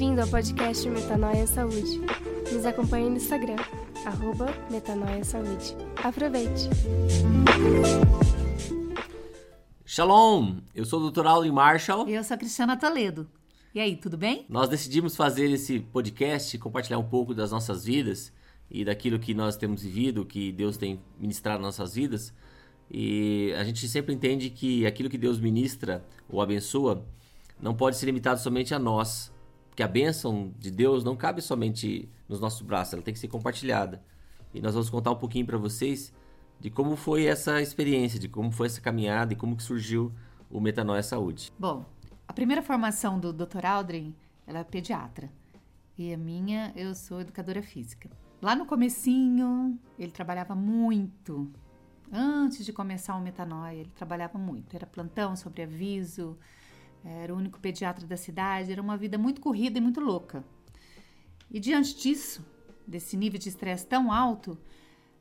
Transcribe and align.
Bem-vindo 0.00 0.22
ao 0.22 0.28
podcast 0.28 0.88
Metanoia 0.88 1.46
Saúde. 1.46 2.00
Nos 2.50 2.64
acompanhe 2.64 3.10
no 3.10 3.18
Instagram, 3.18 3.56
arroba 4.06 4.46
Metanoia 4.70 5.22
Saúde. 5.22 5.76
Aproveite! 6.02 6.70
Shalom! 9.84 10.56
Eu 10.74 10.86
sou 10.86 11.02
o 11.02 11.10
Dr. 11.10 11.26
Alan 11.26 11.52
Marshall. 11.52 12.08
Eu 12.08 12.24
sou 12.24 12.34
a 12.34 12.38
Cristiana 12.38 12.78
Toledo. 12.78 13.28
E 13.74 13.78
aí, 13.78 13.94
tudo 13.94 14.16
bem? 14.16 14.46
Nós 14.48 14.70
decidimos 14.70 15.14
fazer 15.14 15.50
esse 15.50 15.80
podcast, 15.80 16.56
compartilhar 16.56 16.98
um 16.98 17.06
pouco 17.06 17.34
das 17.34 17.50
nossas 17.50 17.84
vidas 17.84 18.32
e 18.70 18.86
daquilo 18.86 19.18
que 19.18 19.34
nós 19.34 19.54
temos 19.54 19.82
vivido, 19.82 20.24
que 20.24 20.50
Deus 20.50 20.78
tem 20.78 20.98
ministrado 21.18 21.62
nas 21.62 21.76
nossas 21.76 21.94
vidas. 21.94 22.32
E 22.90 23.52
a 23.54 23.64
gente 23.64 23.86
sempre 23.86 24.14
entende 24.14 24.48
que 24.48 24.86
aquilo 24.86 25.10
que 25.10 25.18
Deus 25.18 25.38
ministra 25.38 26.02
ou 26.26 26.40
abençoa 26.40 27.04
não 27.60 27.74
pode 27.74 27.98
ser 27.98 28.06
limitado 28.06 28.40
somente 28.40 28.74
a 28.74 28.78
nós, 28.78 29.30
porque 29.80 29.84
a 29.84 29.88
bênção 29.88 30.52
de 30.58 30.70
Deus 30.70 31.02
não 31.02 31.16
cabe 31.16 31.40
somente 31.40 32.06
nos 32.28 32.38
nossos 32.38 32.60
braços, 32.60 32.92
ela 32.92 33.02
tem 33.02 33.14
que 33.14 33.20
ser 33.20 33.28
compartilhada. 33.28 34.02
E 34.52 34.60
nós 34.60 34.74
vamos 34.74 34.90
contar 34.90 35.10
um 35.10 35.16
pouquinho 35.16 35.46
para 35.46 35.56
vocês 35.56 36.12
de 36.60 36.68
como 36.68 36.96
foi 36.96 37.24
essa 37.24 37.62
experiência, 37.62 38.18
de 38.18 38.28
como 38.28 38.52
foi 38.52 38.66
essa 38.66 38.78
caminhada 38.78 39.32
e 39.32 39.36
como 39.36 39.56
que 39.56 39.62
surgiu 39.62 40.12
o 40.50 40.60
Metanoia 40.60 41.02
Saúde. 41.02 41.50
Bom, 41.58 41.86
a 42.28 42.32
primeira 42.34 42.60
formação 42.60 43.18
do 43.18 43.32
Dr. 43.32 43.64
Aldrin, 43.64 44.14
ela 44.46 44.58
é 44.58 44.64
pediatra. 44.64 45.30
E 45.96 46.12
a 46.12 46.18
minha, 46.18 46.74
eu 46.76 46.94
sou 46.94 47.22
educadora 47.22 47.62
física. 47.62 48.10
Lá 48.42 48.54
no 48.54 48.66
comecinho, 48.66 49.78
ele 49.98 50.12
trabalhava 50.12 50.54
muito. 50.54 51.50
Antes 52.12 52.66
de 52.66 52.72
começar 52.72 53.16
o 53.16 53.20
Metanoia, 53.22 53.76
ele 53.76 53.92
trabalhava 53.96 54.36
muito. 54.36 54.76
Era 54.76 54.84
plantão 54.84 55.34
sobre 55.36 55.62
aviso, 55.62 56.36
era 57.04 57.34
o 57.34 57.36
único 57.36 57.58
pediatra 57.60 58.06
da 58.06 58.16
cidade, 58.16 58.72
era 58.72 58.82
uma 58.82 58.96
vida 58.96 59.16
muito 59.16 59.40
corrida 59.40 59.78
e 59.78 59.80
muito 59.80 60.00
louca. 60.00 60.44
E 61.50 61.58
diante 61.58 61.96
disso, 61.96 62.44
desse 62.86 63.16
nível 63.16 63.38
de 63.38 63.48
estresse 63.48 63.86
tão 63.86 64.12
alto, 64.12 64.58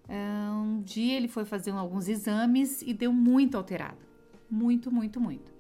eh, 0.08 0.50
um 0.52 0.81
dia 0.81 1.16
ele 1.16 1.28
foi 1.28 1.45
fazer 1.45 1.72
alguns 1.72 2.08
exames 2.08 2.81
e 2.81 2.94
deu 2.94 3.14
muito 3.14 3.56
alterado. 3.56 3.98
Muito, 4.50 4.92
muito, 4.92 5.20
muito. 5.20 5.52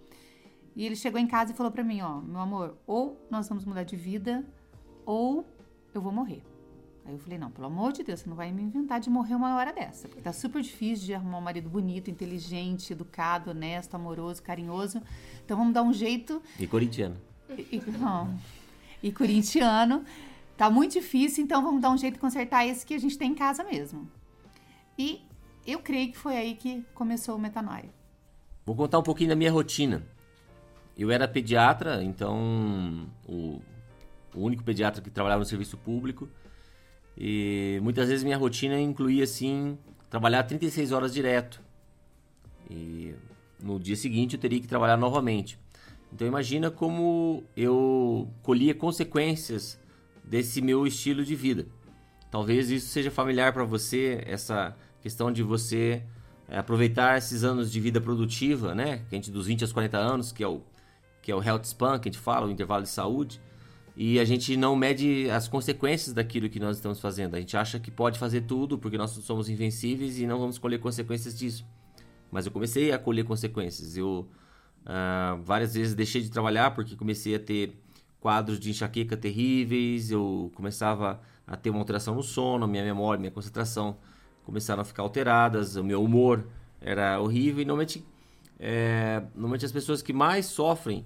E 0.75 0.85
ele 0.85 0.95
chegou 0.95 1.19
em 1.19 1.27
casa 1.27 1.51
e 1.51 1.55
falou 1.55 1.71
para 1.71 1.83
mim, 1.83 2.01
ó, 2.01 2.21
meu 2.21 2.39
amor, 2.39 2.77
ou 2.85 3.25
nós 3.29 3.47
vamos 3.47 3.65
mudar 3.65 3.83
de 3.83 3.95
vida, 3.95 4.45
ou 5.05 5.45
eu 5.93 6.01
vou 6.01 6.11
morrer. 6.11 6.43
Aí 7.05 7.13
eu 7.13 7.19
falei, 7.19 7.39
não, 7.39 7.49
pelo 7.49 7.67
amor 7.67 7.91
de 7.91 8.03
Deus, 8.03 8.19
você 8.19 8.29
não 8.29 8.35
vai 8.35 8.51
me 8.51 8.61
inventar 8.61 8.99
de 8.99 9.09
morrer 9.09 9.35
uma 9.35 9.55
hora 9.55 9.73
dessa. 9.73 10.07
Porque 10.07 10.21
tá 10.21 10.33
super 10.33 10.61
difícil 10.61 11.05
de 11.05 11.13
arrumar 11.13 11.39
um 11.39 11.41
marido 11.41 11.69
bonito, 11.69 12.09
inteligente, 12.11 12.93
educado, 12.93 13.51
honesto, 13.51 13.95
amoroso, 13.95 14.43
carinhoso. 14.43 15.01
Então 15.43 15.57
vamos 15.57 15.73
dar 15.73 15.81
um 15.81 15.93
jeito. 15.93 16.41
E 16.59 16.67
corintiano. 16.67 17.17
E, 17.49 17.77
e, 17.77 17.91
não. 17.97 18.37
E 19.01 19.11
corintiano. 19.11 20.03
Tá 20.55 20.69
muito 20.69 20.93
difícil, 20.93 21.43
então 21.43 21.63
vamos 21.63 21.81
dar 21.81 21.89
um 21.89 21.97
jeito 21.97 22.15
de 22.15 22.19
consertar 22.19 22.67
esse 22.67 22.85
que 22.85 22.93
a 22.93 22.99
gente 22.99 23.17
tem 23.17 23.31
em 23.31 23.35
casa 23.35 23.63
mesmo. 23.63 24.07
E 24.97 25.21
eu 25.65 25.79
creio 25.79 26.11
que 26.11 26.17
foi 26.17 26.35
aí 26.35 26.55
que 26.55 26.83
começou 26.93 27.35
o 27.35 27.39
metanoia. 27.39 27.89
Vou 28.65 28.75
contar 28.75 28.99
um 28.99 29.03
pouquinho 29.03 29.29
da 29.29 29.35
minha 29.35 29.51
rotina. 29.51 30.05
Eu 30.97 31.09
era 31.11 31.27
pediatra, 31.27 32.03
então 32.03 33.07
o, 33.25 33.61
o 34.35 34.41
único 34.41 34.63
pediatra 34.63 35.01
que 35.01 35.09
trabalhava 35.09 35.39
no 35.39 35.45
serviço 35.45 35.77
público. 35.77 36.27
E 37.19 37.79
muitas 37.83 38.07
vezes 38.07 38.23
minha 38.23 38.37
rotina 38.37 38.79
incluía 38.79 39.25
assim 39.25 39.77
trabalhar 40.09 40.43
36 40.43 40.93
horas 40.93 41.13
direto. 41.13 41.61
E 42.69 43.13
no 43.61 43.77
dia 43.77 43.95
seguinte 43.97 44.35
eu 44.35 44.39
teria 44.39 44.61
que 44.61 44.67
trabalhar 44.67 44.95
novamente. 44.95 45.59
Então 46.13 46.25
imagina 46.25 46.71
como 46.71 47.43
eu 47.57 48.29
colhia 48.41 48.73
consequências 48.73 49.77
desse 50.23 50.61
meu 50.61 50.87
estilo 50.87 51.25
de 51.25 51.35
vida. 51.35 51.67
Talvez 52.31 52.69
isso 52.69 52.87
seja 52.87 53.11
familiar 53.11 53.51
para 53.51 53.65
você, 53.65 54.23
essa 54.25 54.75
questão 55.01 55.31
de 55.31 55.43
você 55.43 56.01
é, 56.47 56.57
aproveitar 56.57 57.17
esses 57.17 57.43
anos 57.43 57.71
de 57.71 57.79
vida 57.79 57.99
produtiva, 57.99 58.73
né? 58.73 58.99
Que 59.09 59.15
a 59.15 59.17
gente 59.17 59.31
dos 59.31 59.47
20 59.47 59.63
aos 59.63 59.73
40 59.73 59.97
anos, 59.97 60.31
que 60.31 60.43
é 60.43 60.47
o 60.47 60.61
que 61.21 61.31
é 61.33 61.35
o 61.35 61.43
health 61.43 61.63
span 61.65 61.99
que 61.99 62.07
a 62.07 62.11
gente 62.11 62.21
fala, 62.21 62.47
o 62.47 62.51
intervalo 62.51 62.83
de 62.83 62.89
saúde 62.89 63.41
e 63.95 64.19
a 64.19 64.25
gente 64.25 64.55
não 64.55 64.75
mede 64.75 65.29
as 65.29 65.47
consequências 65.47 66.13
daquilo 66.13 66.49
que 66.49 66.59
nós 66.59 66.77
estamos 66.77 66.99
fazendo. 66.99 67.35
A 67.35 67.39
gente 67.39 67.55
acha 67.57 67.79
que 67.79 67.91
pode 67.91 68.17
fazer 68.17 68.41
tudo 68.41 68.77
porque 68.77 68.97
nós 68.97 69.11
somos 69.11 69.49
invencíveis 69.49 70.19
e 70.19 70.25
não 70.25 70.39
vamos 70.39 70.57
colher 70.57 70.79
consequências 70.79 71.37
disso. 71.37 71.65
Mas 72.31 72.45
eu 72.45 72.51
comecei 72.51 72.91
a 72.91 72.99
colher 72.99 73.25
consequências. 73.25 73.97
Eu 73.97 74.27
uh, 74.85 75.41
várias 75.43 75.73
vezes 75.73 75.95
deixei 75.95 76.21
de 76.21 76.29
trabalhar 76.29 76.71
porque 76.71 76.95
comecei 76.95 77.35
a 77.35 77.39
ter 77.39 77.75
quadros 78.19 78.59
de 78.59 78.69
enxaqueca 78.69 79.17
terríveis. 79.17 80.11
Eu 80.11 80.51
começava 80.55 81.21
a 81.45 81.57
ter 81.57 81.69
uma 81.69 81.79
alteração 81.79 82.15
no 82.15 82.23
sono, 82.23 82.67
minha 82.67 82.83
memória, 82.83 83.19
minha 83.19 83.31
concentração 83.31 83.97
começaram 84.43 84.81
a 84.81 84.85
ficar 84.85 85.03
alteradas, 85.03 85.75
o 85.75 85.83
meu 85.83 86.03
humor 86.03 86.47
era 86.81 87.19
horrível. 87.19 87.61
E 87.61 87.65
normalmente, 87.65 88.05
é, 88.59 89.21
normalmente 89.33 89.65
as 89.65 89.71
pessoas 89.71 90.01
que 90.01 90.13
mais 90.13 90.45
sofrem 90.45 91.05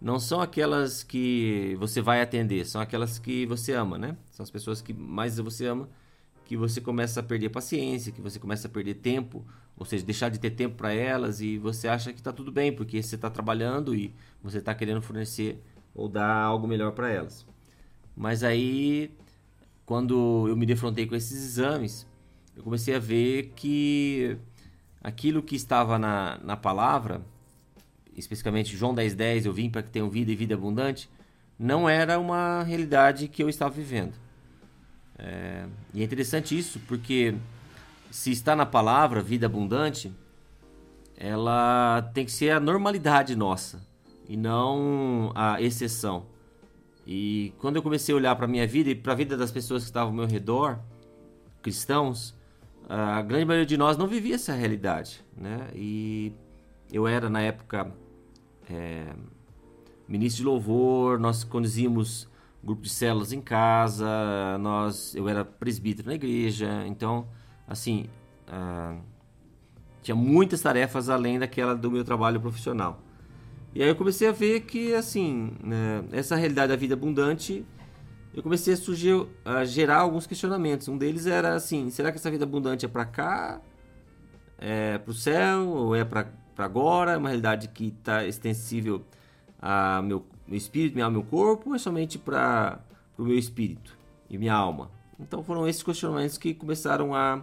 não 0.00 0.18
são 0.18 0.40
aquelas 0.40 1.02
que 1.02 1.76
você 1.78 2.00
vai 2.00 2.22
atender, 2.22 2.64
são 2.64 2.80
aquelas 2.80 3.18
que 3.18 3.44
você 3.44 3.72
ama, 3.72 3.98
né? 3.98 4.16
São 4.30 4.42
as 4.42 4.50
pessoas 4.50 4.80
que 4.80 4.94
mais 4.94 5.36
você 5.36 5.66
ama, 5.66 5.88
que 6.44 6.56
você 6.56 6.80
começa 6.80 7.20
a 7.20 7.22
perder 7.22 7.50
paciência, 7.50 8.10
que 8.10 8.20
você 8.20 8.38
começa 8.38 8.66
a 8.66 8.70
perder 8.70 8.94
tempo, 8.94 9.44
ou 9.76 9.84
seja, 9.84 10.04
deixar 10.04 10.30
de 10.30 10.40
ter 10.40 10.50
tempo 10.50 10.76
para 10.76 10.92
elas 10.92 11.40
e 11.40 11.58
você 11.58 11.86
acha 11.86 12.12
que 12.12 12.18
está 12.18 12.32
tudo 12.32 12.50
bem 12.50 12.72
porque 12.72 13.02
você 13.02 13.14
está 13.14 13.28
trabalhando 13.28 13.94
e 13.94 14.14
você 14.42 14.58
está 14.58 14.74
querendo 14.74 15.02
fornecer 15.02 15.62
ou 15.94 16.08
dar 16.08 16.34
algo 16.34 16.66
melhor 16.66 16.92
para 16.92 17.10
elas. 17.10 17.46
Mas 18.16 18.42
aí, 18.42 19.14
quando 19.84 20.48
eu 20.48 20.56
me 20.56 20.66
defrontei 20.66 21.06
com 21.06 21.14
esses 21.14 21.44
exames, 21.44 22.06
eu 22.56 22.62
comecei 22.62 22.94
a 22.94 22.98
ver 22.98 23.52
que 23.54 24.36
aquilo 25.02 25.42
que 25.42 25.56
estava 25.56 25.98
na, 25.98 26.38
na 26.42 26.56
palavra 26.56 27.22
especificamente 28.20 28.76
João 28.76 28.94
10,10, 28.94 29.14
10, 29.14 29.46
eu 29.46 29.52
vim 29.52 29.68
para 29.68 29.82
que 29.82 29.90
tenham 29.90 30.08
vida 30.08 30.30
e 30.30 30.36
vida 30.36 30.54
abundante, 30.54 31.10
não 31.58 31.88
era 31.88 32.18
uma 32.18 32.62
realidade 32.62 33.28
que 33.28 33.42
eu 33.42 33.48
estava 33.48 33.70
vivendo. 33.70 34.14
É, 35.18 35.66
e 35.92 36.00
é 36.00 36.04
interessante 36.04 36.56
isso, 36.58 36.80
porque 36.88 37.34
se 38.10 38.30
está 38.30 38.56
na 38.56 38.64
palavra 38.64 39.20
vida 39.20 39.46
abundante, 39.46 40.12
ela 41.16 42.10
tem 42.14 42.24
que 42.24 42.32
ser 42.32 42.50
a 42.50 42.60
normalidade 42.60 43.36
nossa 43.36 43.86
e 44.28 44.36
não 44.36 45.32
a 45.34 45.60
exceção. 45.60 46.24
E 47.06 47.52
quando 47.58 47.76
eu 47.76 47.82
comecei 47.82 48.14
a 48.14 48.16
olhar 48.16 48.36
para 48.36 48.46
a 48.46 48.48
minha 48.48 48.66
vida 48.66 48.90
e 48.90 48.94
para 48.94 49.12
a 49.12 49.16
vida 49.16 49.36
das 49.36 49.50
pessoas 49.50 49.82
que 49.82 49.88
estavam 49.88 50.10
ao 50.10 50.16
meu 50.16 50.26
redor, 50.26 50.78
cristãos, 51.60 52.34
a 52.88 53.20
grande 53.22 53.44
maioria 53.44 53.66
de 53.66 53.76
nós 53.76 53.96
não 53.96 54.06
vivia 54.06 54.36
essa 54.36 54.54
realidade, 54.54 55.22
né? 55.36 55.68
E 55.74 56.32
eu 56.92 57.06
era 57.06 57.28
na 57.28 57.40
época 57.40 57.92
é, 58.70 59.12
ministro 60.08 60.42
de 60.42 60.46
louvor, 60.48 61.18
nós 61.18 61.44
conduzimos 61.44 62.28
grupo 62.62 62.82
de 62.82 62.90
células 62.90 63.32
em 63.32 63.40
casa, 63.40 64.06
nós, 64.58 65.14
eu 65.14 65.28
era 65.28 65.44
presbítero 65.44 66.08
na 66.08 66.14
igreja, 66.14 66.84
então, 66.86 67.26
assim, 67.66 68.06
ah, 68.46 68.96
tinha 70.02 70.14
muitas 70.14 70.60
tarefas 70.60 71.08
além 71.08 71.38
daquela 71.38 71.74
do 71.74 71.90
meu 71.90 72.04
trabalho 72.04 72.40
profissional. 72.40 73.02
E 73.74 73.82
aí 73.82 73.88
eu 73.88 73.96
comecei 73.96 74.28
a 74.28 74.32
ver 74.32 74.60
que, 74.62 74.94
assim, 74.94 75.52
né, 75.62 76.04
essa 76.12 76.36
realidade 76.36 76.68
da 76.68 76.76
vida 76.76 76.94
abundante, 76.94 77.64
eu 78.34 78.42
comecei 78.42 78.74
a 78.74 78.76
surgir, 78.76 79.26
a 79.44 79.64
gerar 79.64 79.98
alguns 79.98 80.26
questionamentos. 80.26 80.88
Um 80.88 80.98
deles 80.98 81.26
era 81.26 81.54
assim, 81.54 81.88
será 81.90 82.10
que 82.10 82.18
essa 82.18 82.30
vida 82.30 82.44
abundante 82.44 82.84
é 82.84 82.88
para 82.88 83.04
cá, 83.04 83.60
é 84.58 84.98
para 84.98 85.10
o 85.10 85.14
céu 85.14 85.68
ou 85.68 85.96
é 85.96 86.04
para 86.04 86.32
para 86.60 86.66
agora, 86.66 87.12
é 87.12 87.16
uma 87.16 87.30
realidade 87.30 87.68
que 87.68 87.86
está 87.86 88.26
extensível 88.26 89.02
a 89.62 90.02
meu, 90.02 90.26
meu 90.46 90.58
espírito, 90.58 91.00
ao 91.00 91.10
meu 91.10 91.22
corpo, 91.22 91.70
ou 91.70 91.74
é 91.74 91.78
somente 91.78 92.18
para 92.18 92.78
o 93.16 93.22
meu 93.22 93.38
espírito 93.38 93.96
e 94.28 94.36
minha 94.36 94.52
alma? 94.52 94.90
Então 95.18 95.42
foram 95.42 95.66
esses 95.66 95.82
questionamentos 95.82 96.36
que 96.36 96.52
começaram 96.52 97.14
a 97.14 97.42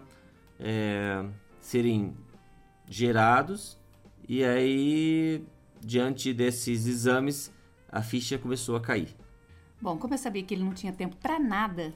é, 0.60 1.26
serem 1.60 2.16
gerados 2.88 3.76
e 4.30 4.44
aí 4.44 5.44
diante 5.82 6.32
desses 6.32 6.86
exames 6.86 7.52
a 7.92 8.04
ficha 8.04 8.38
começou 8.38 8.76
a 8.76 8.82
cair. 8.82 9.16
Bom, 9.82 9.98
como 9.98 10.14
eu 10.14 10.18
sabia 10.20 10.44
que 10.44 10.54
ele 10.54 10.64
não 10.64 10.74
tinha 10.76 10.94
tempo 10.94 11.16
para 11.16 11.40
nada, 11.40 11.92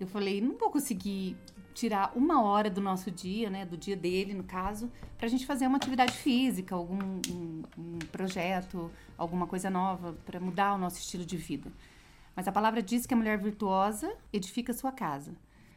eu 0.00 0.06
falei, 0.08 0.40
não 0.40 0.56
vou 0.56 0.70
conseguir 0.70 1.36
tirar 1.76 2.10
uma 2.16 2.42
hora 2.42 2.70
do 2.70 2.80
nosso 2.80 3.10
dia, 3.10 3.50
né, 3.50 3.66
do 3.66 3.76
dia 3.76 3.94
dele, 3.94 4.32
no 4.32 4.44
caso, 4.44 4.90
para 5.18 5.26
a 5.26 5.28
gente 5.28 5.44
fazer 5.44 5.66
uma 5.66 5.76
atividade 5.76 6.12
física, 6.12 6.74
algum 6.74 6.98
um, 7.30 7.62
um 7.76 7.98
projeto, 8.10 8.90
alguma 9.18 9.46
coisa 9.46 9.68
nova, 9.68 10.16
para 10.24 10.40
mudar 10.40 10.72
o 10.74 10.78
nosso 10.78 10.98
estilo 10.98 11.24
de 11.24 11.36
vida. 11.36 11.70
Mas 12.34 12.48
a 12.48 12.52
palavra 12.52 12.82
diz 12.82 13.04
que 13.04 13.12
a 13.12 13.16
mulher 13.16 13.36
virtuosa 13.36 14.10
edifica 14.32 14.72
sua 14.72 14.90
casa. 14.90 15.34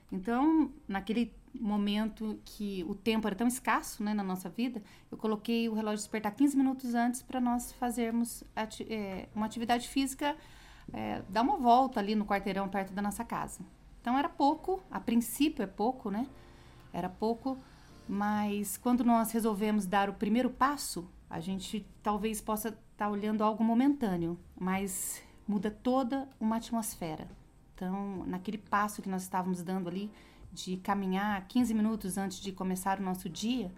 Então, 0.10 0.72
naquele 0.88 1.34
momento 1.54 2.40
que 2.46 2.86
o 2.88 2.96
tempo 2.96 3.28
era 3.28 3.36
tão 3.36 3.48
escasso 3.48 4.01
né, 4.01 4.13
na 4.13 4.24
nossa 4.24 4.48
vida, 4.48 4.81
eu 5.12 5.18
coloquei 5.18 5.68
o 5.68 5.74
relógio 5.74 5.98
despertar 5.98 6.31
15 6.31 6.56
minutos 6.56 6.96
antes 6.96 7.22
para 7.22 7.42
nós 7.42 7.74
fazermos 7.74 8.42
ati 8.56 8.84
é, 8.90 9.28
uma 9.36 9.46
atividade 9.46 9.90
física 9.90 10.34
é, 10.94 11.22
dar 11.28 11.42
uma 11.42 11.57
volta 11.57 12.00
ali 12.00 12.16
no 12.16 12.25
quarteirão 12.25 12.69
perto 12.69 12.94
da 12.94 13.01
nossa 13.01 13.25
casa. 13.25 13.60
Então 14.01 14.18
era 14.18 14.30
pouco, 14.30 14.81
a 14.90 15.00
princípio 15.00 15.63
é 15.63 15.68
pouco, 15.68 16.10
né? 16.10 16.28
Era 16.94 17.10
pouco, 17.10 17.57
mas 18.07 18.78
quando 18.78 19.04
nós 19.04 19.31
resolvemos 19.31 19.86
dar 19.86 20.10
o 20.10 20.13
primeiro 20.13 20.50
passo, 20.50 21.07
a 21.30 21.40
gente 21.40 21.86
talvez 22.01 22.42
possa 22.42 22.69
estar 22.69 22.80
tá 22.98 23.10
olhando 23.10 23.44
algo 23.44 23.63
momentâneo, 23.63 24.38
mas 24.60 25.22
muda 25.48 25.69
toda 25.69 26.28
uma 26.40 26.57
atmosfera. 26.57 27.28
Então, 27.75 28.24
naquele 28.25 28.57
passo 28.57 29.01
que 29.01 29.10
nós 29.10 29.22
estávamos 29.22 29.62
dando 29.62 29.88
ali, 29.88 30.12
de 30.51 30.78
caminhar 30.78 31.46
15 31.48 31.74
minutos 31.74 32.18
antes 32.18 32.40
de 32.40 32.51
começar 32.51 33.00
o 33.00 33.04
nosso 33.04 33.30
dia, 33.30 33.72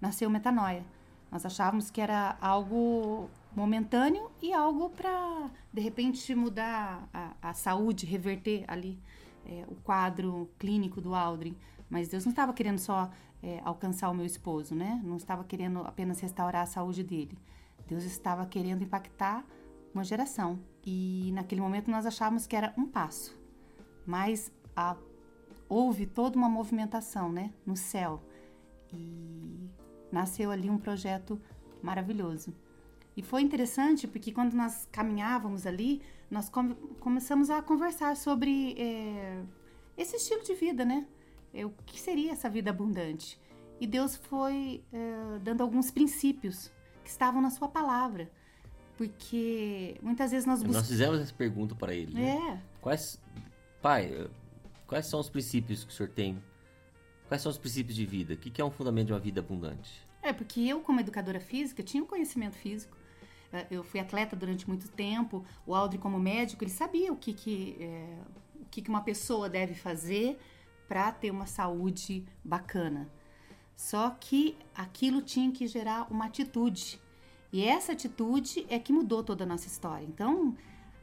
nasceu 0.00 0.28
metanoia. 0.28 0.84
Nós 1.30 1.46
achávamos 1.46 1.90
que 1.90 2.00
era 2.00 2.36
algo 2.40 3.30
momentâneo 3.56 4.30
e 4.42 4.52
algo 4.52 4.90
para, 4.90 5.50
de 5.72 5.80
repente, 5.80 6.34
mudar 6.34 7.08
a, 7.12 7.32
a 7.40 7.54
saúde, 7.54 8.04
reverter 8.04 8.64
ali 8.68 8.98
é, 9.44 9.64
o 9.68 9.74
quadro 9.76 10.50
clínico 10.58 11.00
do 11.00 11.14
Aldrin. 11.14 11.56
Mas 11.88 12.08
Deus 12.08 12.24
não 12.24 12.30
estava 12.30 12.52
querendo 12.52 12.78
só 12.78 13.10
é, 13.42 13.60
alcançar 13.64 14.10
o 14.10 14.14
meu 14.14 14.24
esposo, 14.24 14.74
né? 14.74 15.00
Não 15.04 15.16
estava 15.16 15.44
querendo 15.44 15.80
apenas 15.80 16.20
restaurar 16.20 16.62
a 16.62 16.66
saúde 16.66 17.02
dele. 17.02 17.36
Deus 17.86 18.04
estava 18.04 18.46
querendo 18.46 18.82
impactar 18.82 19.44
uma 19.94 20.04
geração. 20.04 20.58
E 20.84 21.30
naquele 21.34 21.60
momento 21.60 21.90
nós 21.90 22.06
achávamos 22.06 22.46
que 22.46 22.56
era 22.56 22.72
um 22.78 22.86
passo. 22.86 23.38
Mas 24.06 24.50
a, 24.74 24.96
houve 25.68 26.06
toda 26.06 26.36
uma 26.36 26.48
movimentação, 26.48 27.30
né? 27.30 27.52
No 27.66 27.76
céu. 27.76 28.22
E 28.92 29.68
nasceu 30.10 30.50
ali 30.50 30.70
um 30.70 30.78
projeto 30.78 31.40
maravilhoso. 31.82 32.54
E 33.16 33.22
foi 33.22 33.42
interessante 33.42 34.06
porque 34.06 34.32
quando 34.32 34.54
nós 34.54 34.88
caminhávamos 34.90 35.66
ali, 35.66 36.00
nós 36.32 36.48
come 36.48 36.74
começamos 36.98 37.50
a 37.50 37.60
conversar 37.60 38.16
sobre 38.16 38.74
é, 38.78 39.42
esse 39.98 40.16
estilo 40.16 40.42
de 40.42 40.54
vida, 40.54 40.82
né? 40.82 41.06
É, 41.52 41.66
o 41.66 41.70
que 41.84 42.00
seria 42.00 42.32
essa 42.32 42.48
vida 42.48 42.70
abundante? 42.70 43.38
E 43.78 43.86
Deus 43.86 44.16
foi 44.16 44.82
é, 44.90 45.38
dando 45.40 45.60
alguns 45.60 45.90
princípios 45.90 46.72
que 47.04 47.10
estavam 47.10 47.42
na 47.42 47.50
Sua 47.50 47.68
palavra. 47.68 48.30
Porque 48.96 49.98
muitas 50.00 50.30
vezes 50.30 50.46
nós 50.46 50.60
buscamos. 50.60 50.76
Nós 50.78 50.88
fizemos 50.88 51.20
essa 51.20 51.34
pergunta 51.34 51.74
para 51.74 51.94
ele. 51.94 52.14
Né? 52.14 52.36
É. 52.36 52.62
Quais. 52.80 53.20
Pai, 53.82 54.30
quais 54.86 55.06
são 55.06 55.20
os 55.20 55.28
princípios 55.28 55.84
que 55.84 55.92
o 55.92 55.94
senhor 55.94 56.08
tem? 56.08 56.42
Quais 57.28 57.42
são 57.42 57.50
os 57.50 57.58
princípios 57.58 57.94
de 57.94 58.06
vida? 58.06 58.34
O 58.34 58.36
que 58.38 58.60
é 58.60 58.64
um 58.64 58.70
fundamento 58.70 59.08
de 59.08 59.12
uma 59.12 59.18
vida 59.18 59.40
abundante? 59.40 60.06
É, 60.22 60.32
porque 60.32 60.60
eu, 60.60 60.80
como 60.80 61.00
educadora 61.00 61.40
física, 61.40 61.82
tinha 61.82 62.02
um 62.02 62.06
conhecimento 62.06 62.56
físico. 62.56 62.96
É, 63.52 63.66
eu 63.70 63.84
fui 63.84 64.00
atleta 64.00 64.34
durante 64.34 64.66
muito 64.66 64.88
tempo. 64.88 65.44
O 65.66 65.74
Aldri, 65.74 65.98
como 65.98 66.18
médico, 66.18 66.64
ele 66.64 66.70
sabia 66.70 67.12
o 67.12 67.16
que, 67.16 67.32
que, 67.32 67.76
é, 67.78 68.18
o 68.60 68.64
que, 68.70 68.80
que 68.80 68.88
uma 68.88 69.02
pessoa 69.02 69.48
deve 69.48 69.74
fazer 69.74 70.38
para 70.88 71.12
ter 71.12 71.30
uma 71.30 71.46
saúde 71.46 72.24
bacana. 72.42 73.10
Só 73.76 74.10
que 74.10 74.56
aquilo 74.74 75.20
tinha 75.20 75.50
que 75.50 75.66
gerar 75.66 76.06
uma 76.10 76.26
atitude. 76.26 77.00
E 77.52 77.64
essa 77.64 77.92
atitude 77.92 78.64
é 78.68 78.78
que 78.78 78.92
mudou 78.92 79.22
toda 79.22 79.44
a 79.44 79.46
nossa 79.46 79.66
história. 79.66 80.04
Então, 80.04 80.56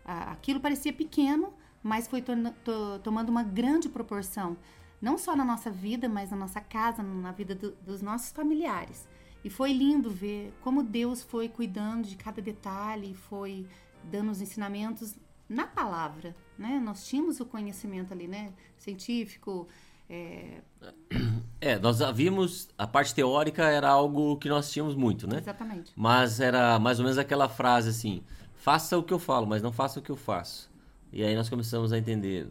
a, 0.03 0.31
aquilo 0.31 0.59
parecia 0.59 0.91
pequeno, 0.91 1.53
mas 1.83 2.07
foi 2.07 2.21
to, 2.21 2.33
to, 2.63 2.99
tomando 3.03 3.29
uma 3.29 3.43
grande 3.43 3.87
proporção, 3.87 4.57
não 5.01 5.17
só 5.17 5.35
na 5.35 5.45
nossa 5.45 5.69
vida, 5.69 6.09
mas 6.09 6.31
na 6.31 6.37
nossa 6.37 6.59
casa, 6.59 7.03
na 7.03 7.31
vida 7.31 7.53
do, 7.53 7.71
dos 7.75 8.01
nossos 8.01 8.31
familiares. 8.31 9.07
E 9.43 9.49
foi 9.49 9.71
lindo 9.71 10.09
ver 10.09 10.53
como 10.61 10.83
Deus 10.83 11.21
foi 11.21 11.47
cuidando 11.47 12.07
de 12.07 12.15
cada 12.15 12.41
detalhe, 12.41 13.13
foi 13.13 13.65
dando 14.03 14.31
os 14.31 14.41
ensinamentos 14.41 15.15
na 15.47 15.65
palavra, 15.65 16.35
né? 16.57 16.79
Nós 16.79 17.05
tínhamos 17.05 17.39
o 17.39 17.45
conhecimento 17.45 18.13
ali, 18.13 18.27
né? 18.27 18.53
Científico. 18.77 19.67
É... 20.09 20.61
é, 21.59 21.79
nós 21.79 22.01
havíamos 22.01 22.69
a 22.77 22.85
parte 22.85 23.15
teórica 23.15 23.63
era 23.63 23.89
algo 23.89 24.37
que 24.37 24.49
nós 24.49 24.71
tínhamos 24.71 24.95
muito, 24.95 25.27
né? 25.27 25.37
Exatamente. 25.37 25.91
Mas 25.95 26.39
era 26.39 26.77
mais 26.77 26.99
ou 26.99 27.03
menos 27.03 27.17
aquela 27.17 27.47
frase 27.49 27.89
assim: 27.89 28.21
faça 28.55 28.97
o 28.97 29.03
que 29.03 29.13
eu 29.13 29.19
falo, 29.19 29.47
mas 29.47 29.61
não 29.61 29.71
faça 29.71 29.99
o 29.99 30.03
que 30.03 30.09
eu 30.11 30.17
faço. 30.17 30.69
E 31.11 31.23
aí 31.23 31.35
nós 31.35 31.49
começamos 31.49 31.91
a 31.91 31.97
entender 31.97 32.47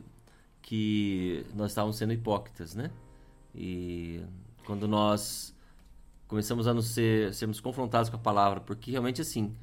que 0.61 1.47
nós 1.55 1.71
estávamos 1.71 1.97
sendo 1.97 2.13
hipócritas, 2.13 2.75
né? 2.75 2.91
E 3.55 4.21
quando 4.65 4.89
nós 4.89 5.55
começamos 6.29 6.69
a 6.69 6.75
nos 6.75 6.89
ser, 6.89 7.35
sermos 7.35 7.59
confrontados 7.59 8.09
com 8.09 8.17
a 8.17 8.21
palavra, 8.21 8.61
porque 8.61 8.91
realmente 8.91 9.21
assim 9.21 9.57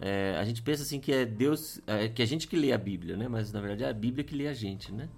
é, 0.00 0.36
a 0.38 0.44
gente 0.44 0.62
pensa 0.62 0.82
assim 0.82 1.00
que 1.00 1.12
é 1.12 1.24
Deus, 1.24 1.80
é, 1.86 2.08
que 2.08 2.20
a 2.20 2.26
gente 2.26 2.46
que 2.46 2.56
lê 2.56 2.72
a 2.72 2.78
Bíblia, 2.78 3.16
né? 3.16 3.26
Mas 3.26 3.52
na 3.52 3.60
verdade 3.60 3.84
é 3.84 3.88
a 3.88 3.92
Bíblia 3.92 4.24
que 4.24 4.34
lê 4.34 4.46
a 4.46 4.52
gente, 4.52 4.92
né? 4.92 5.08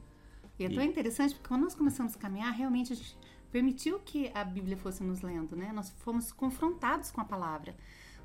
E 0.59 0.65
é 0.65 0.69
tão 0.69 0.83
e... 0.83 0.87
interessante 0.87 1.35
porque 1.35 1.49
quando 1.49 1.63
nós 1.63 1.75
começamos 1.75 2.15
a 2.15 2.19
caminhar, 2.19 2.53
realmente 2.53 2.93
a 2.93 2.97
gente 2.97 3.17
permitiu 3.51 3.99
que 3.99 4.31
a 4.33 4.45
Bíblia 4.45 4.77
fosse 4.77 5.03
nos 5.03 5.23
lendo, 5.23 5.57
né? 5.57 5.73
Nós 5.73 5.91
fomos 5.91 6.31
confrontados 6.33 7.11
com 7.11 7.21
a 7.21 7.25
palavra, 7.25 7.75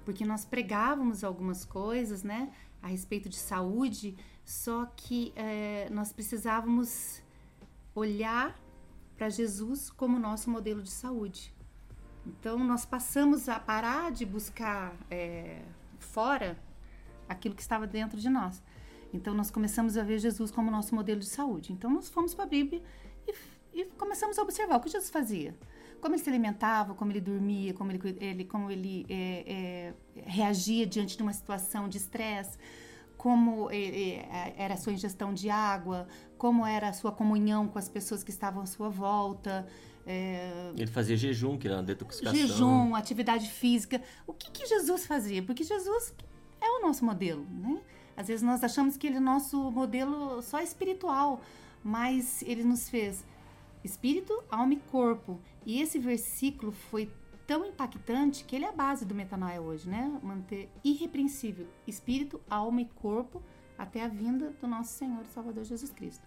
porque 0.03 0.25
nós 0.25 0.45
pregávamos 0.45 1.23
algumas 1.23 1.65
coisas, 1.65 2.23
né? 2.23 2.51
A 2.81 2.87
respeito 2.87 3.27
de 3.27 3.37
saúde, 3.37 4.15
só 4.43 4.85
que 4.85 5.33
é, 5.35 5.89
nós 5.89 6.13
precisávamos 6.13 7.21
olhar 7.95 8.57
para 9.15 9.29
Jesus 9.29 9.89
como 9.89 10.19
nosso 10.19 10.49
modelo 10.49 10.83
de 10.83 10.91
saúde. 10.91 11.54
Então 12.25 12.57
nós 12.59 12.85
passamos 12.85 13.47
a 13.47 13.59
parar 13.59 14.11
de 14.11 14.25
buscar 14.25 14.95
é, 15.09 15.61
fora 15.99 16.57
aquilo 17.29 17.55
que 17.55 17.61
estava 17.61 17.85
dentro 17.85 18.19
de 18.19 18.29
nós. 18.29 18.61
Então 19.13 19.33
nós 19.33 19.49
começamos 19.49 19.97
a 19.97 20.03
ver 20.03 20.19
Jesus 20.19 20.51
como 20.51 20.71
nosso 20.71 20.93
modelo 20.93 21.19
de 21.19 21.27
saúde. 21.27 21.71
Então 21.71 21.89
nós 21.89 22.09
fomos 22.09 22.33
para 22.33 22.45
a 22.45 22.47
Bíblia 22.47 22.81
e, 23.27 23.33
e, 23.73 23.85
começamos 23.97 24.37
a 24.37 24.41
observar 24.41 24.77
o 24.77 24.79
que 24.79 24.89
Jesus 24.89 25.09
fazia, 25.09 25.55
como 26.01 26.15
ele 26.15 26.23
se 26.23 26.29
alimentava, 26.29 26.93
como 26.93 27.11
ele 27.11 27.21
dormia, 27.21 27.73
como 27.73 27.91
ele, 27.91 28.17
ele 28.19 28.45
como 28.45 28.69
ele 28.69 29.05
é, 29.09 29.93
é, 30.17 30.21
reagia 30.25 30.85
diante 30.85 31.15
de 31.15 31.23
uma 31.23 31.33
situação 31.33 31.87
de 31.87 31.97
estresse, 31.97 32.57
como 33.25 33.71
era 34.55 34.75
a 34.75 34.77
sua 34.77 34.93
ingestão 34.93 35.33
de 35.33 35.49
água, 35.49 36.07
como 36.37 36.63
era 36.63 36.89
a 36.89 36.93
sua 36.93 37.11
comunhão 37.11 37.67
com 37.67 37.79
as 37.79 37.89
pessoas 37.89 38.23
que 38.23 38.29
estavam 38.29 38.61
à 38.61 38.67
sua 38.67 38.87
volta. 38.87 39.65
É... 40.05 40.71
Ele 40.77 40.85
fazia 40.85 41.17
jejum, 41.17 41.57
que 41.57 41.67
era 41.67 41.77
uma 41.77 41.81
detoxificação. 41.81 42.39
Jejum, 42.39 42.93
atividade 42.93 43.49
física. 43.49 43.99
O 44.27 44.33
que, 44.33 44.51
que 44.51 44.67
Jesus 44.67 45.07
fazia? 45.07 45.41
Porque 45.41 45.63
Jesus 45.63 46.13
é 46.61 46.69
o 46.69 46.83
nosso 46.83 47.03
modelo, 47.03 47.43
né? 47.49 47.81
Às 48.15 48.27
vezes 48.27 48.43
nós 48.43 48.63
achamos 48.63 48.95
que 48.95 49.07
ele 49.07 49.17
é 49.17 49.19
nosso 49.19 49.71
modelo 49.71 50.39
só 50.43 50.61
espiritual, 50.61 51.41
mas 51.83 52.43
ele 52.43 52.63
nos 52.63 52.87
fez 52.87 53.25
espírito, 53.83 54.39
alma 54.51 54.75
e 54.75 54.79
corpo. 54.91 55.41
E 55.65 55.81
esse 55.81 55.97
versículo 55.97 56.71
foi 56.71 57.09
tão 57.47 57.65
impactante 57.65 58.43
que 58.43 58.55
ele 58.55 58.65
é 58.65 58.69
a 58.69 58.73
base 58.73 59.05
do 59.05 59.13
metanoia 59.13 59.61
hoje, 59.61 59.87
né? 59.87 60.19
Manter 60.21 60.69
irrepreensível 60.83 61.67
espírito, 61.87 62.41
alma 62.49 62.81
e 62.81 62.85
corpo 62.85 63.41
até 63.77 64.03
a 64.03 64.07
vinda 64.07 64.53
do 64.61 64.67
nosso 64.67 64.93
Senhor 64.97 65.23
e 65.23 65.33
Salvador 65.33 65.63
Jesus 65.63 65.91
Cristo. 65.91 66.23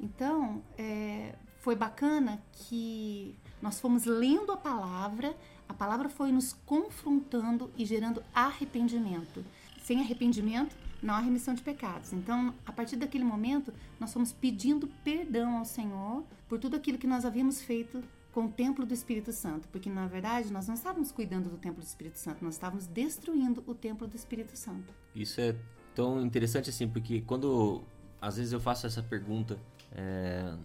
Então, 0.00 0.62
é, 0.78 1.34
foi 1.60 1.76
bacana 1.76 2.42
que 2.52 3.36
nós 3.60 3.78
fomos 3.78 4.04
lendo 4.04 4.50
a 4.52 4.56
palavra, 4.56 5.36
a 5.68 5.74
palavra 5.74 6.08
foi 6.08 6.32
nos 6.32 6.52
confrontando 6.52 7.70
e 7.76 7.84
gerando 7.84 8.22
arrependimento. 8.34 9.44
Sem 9.82 10.00
arrependimento, 10.00 10.76
não 11.02 11.14
há 11.14 11.20
remissão 11.20 11.54
de 11.54 11.62
pecados. 11.62 12.12
Então, 12.12 12.54
a 12.64 12.72
partir 12.72 12.96
daquele 12.96 13.24
momento, 13.24 13.72
nós 13.98 14.12
fomos 14.12 14.32
pedindo 14.32 14.88
perdão 15.04 15.58
ao 15.58 15.64
Senhor 15.64 16.24
por 16.48 16.58
tudo 16.58 16.76
aquilo 16.76 16.98
que 16.98 17.06
nós 17.06 17.24
havíamos 17.24 17.60
feito 17.60 18.02
com 18.32 18.46
o 18.46 18.48
templo 18.50 18.86
do 18.86 18.94
Espírito 18.94 19.30
Santo, 19.30 19.68
porque 19.68 19.90
na 19.90 20.06
verdade 20.06 20.50
nós 20.52 20.66
não 20.66 20.74
estávamos 20.74 21.12
cuidando 21.12 21.50
do 21.50 21.58
templo 21.58 21.82
do 21.82 21.86
Espírito 21.86 22.18
Santo, 22.18 22.42
nós 22.42 22.54
estávamos 22.54 22.86
destruindo 22.86 23.62
o 23.66 23.74
templo 23.74 24.06
do 24.08 24.16
Espírito 24.16 24.56
Santo. 24.56 24.92
Isso 25.14 25.40
é 25.40 25.54
tão 25.94 26.20
interessante 26.24 26.70
assim, 26.70 26.88
porque 26.88 27.20
quando 27.20 27.82
às 28.20 28.36
vezes 28.36 28.52
eu 28.52 28.60
faço 28.60 28.86
essa 28.86 29.02
pergunta 29.02 29.58
é, 29.92 30.56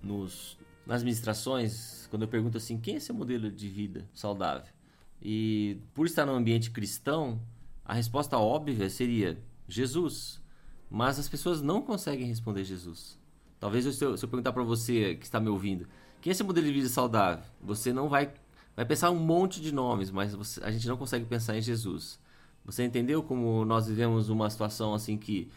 nos, 0.00 0.56
nas 0.86 1.02
ministrações, 1.02 2.06
quando 2.08 2.22
eu 2.22 2.28
pergunto 2.28 2.56
assim, 2.56 2.78
quem 2.78 2.96
é 2.96 3.00
seu 3.00 3.14
modelo 3.14 3.50
de 3.50 3.68
vida 3.68 4.08
saudável? 4.14 4.72
E 5.20 5.80
por 5.94 6.06
estar 6.06 6.24
num 6.24 6.34
ambiente 6.34 6.70
cristão, 6.70 7.40
a 7.84 7.94
resposta 7.94 8.38
óbvia 8.38 8.88
seria 8.88 9.38
Jesus. 9.66 10.40
Mas 10.88 11.18
as 11.18 11.28
pessoas 11.28 11.60
não 11.60 11.82
conseguem 11.82 12.26
responder 12.26 12.64
Jesus. 12.64 13.18
Talvez 13.58 13.86
eu, 13.86 13.92
se 13.92 14.24
eu 14.24 14.28
perguntar 14.28 14.52
para 14.52 14.62
você 14.62 15.16
que 15.16 15.24
está 15.24 15.40
me 15.40 15.48
ouvindo, 15.48 15.88
é 16.30 16.34
seu 16.34 16.46
modelo 16.46 16.66
de 16.66 16.72
vida 16.72 16.88
saudável? 16.88 17.44
Você 17.62 17.92
não 17.92 18.08
vai 18.08 18.32
vai 18.76 18.84
pensar 18.84 19.10
um 19.10 19.18
monte 19.18 19.60
de 19.60 19.72
nomes, 19.72 20.10
mas 20.10 20.34
você, 20.34 20.62
a 20.62 20.70
gente 20.70 20.86
não 20.86 20.96
consegue 20.96 21.24
pensar 21.24 21.56
em 21.56 21.62
Jesus. 21.62 22.18
Você 22.64 22.84
entendeu 22.84 23.22
como 23.22 23.64
nós 23.64 23.86
vivemos 23.86 24.28
uma 24.28 24.50
situação 24.50 24.92
assim 24.92 25.16
que, 25.16 25.48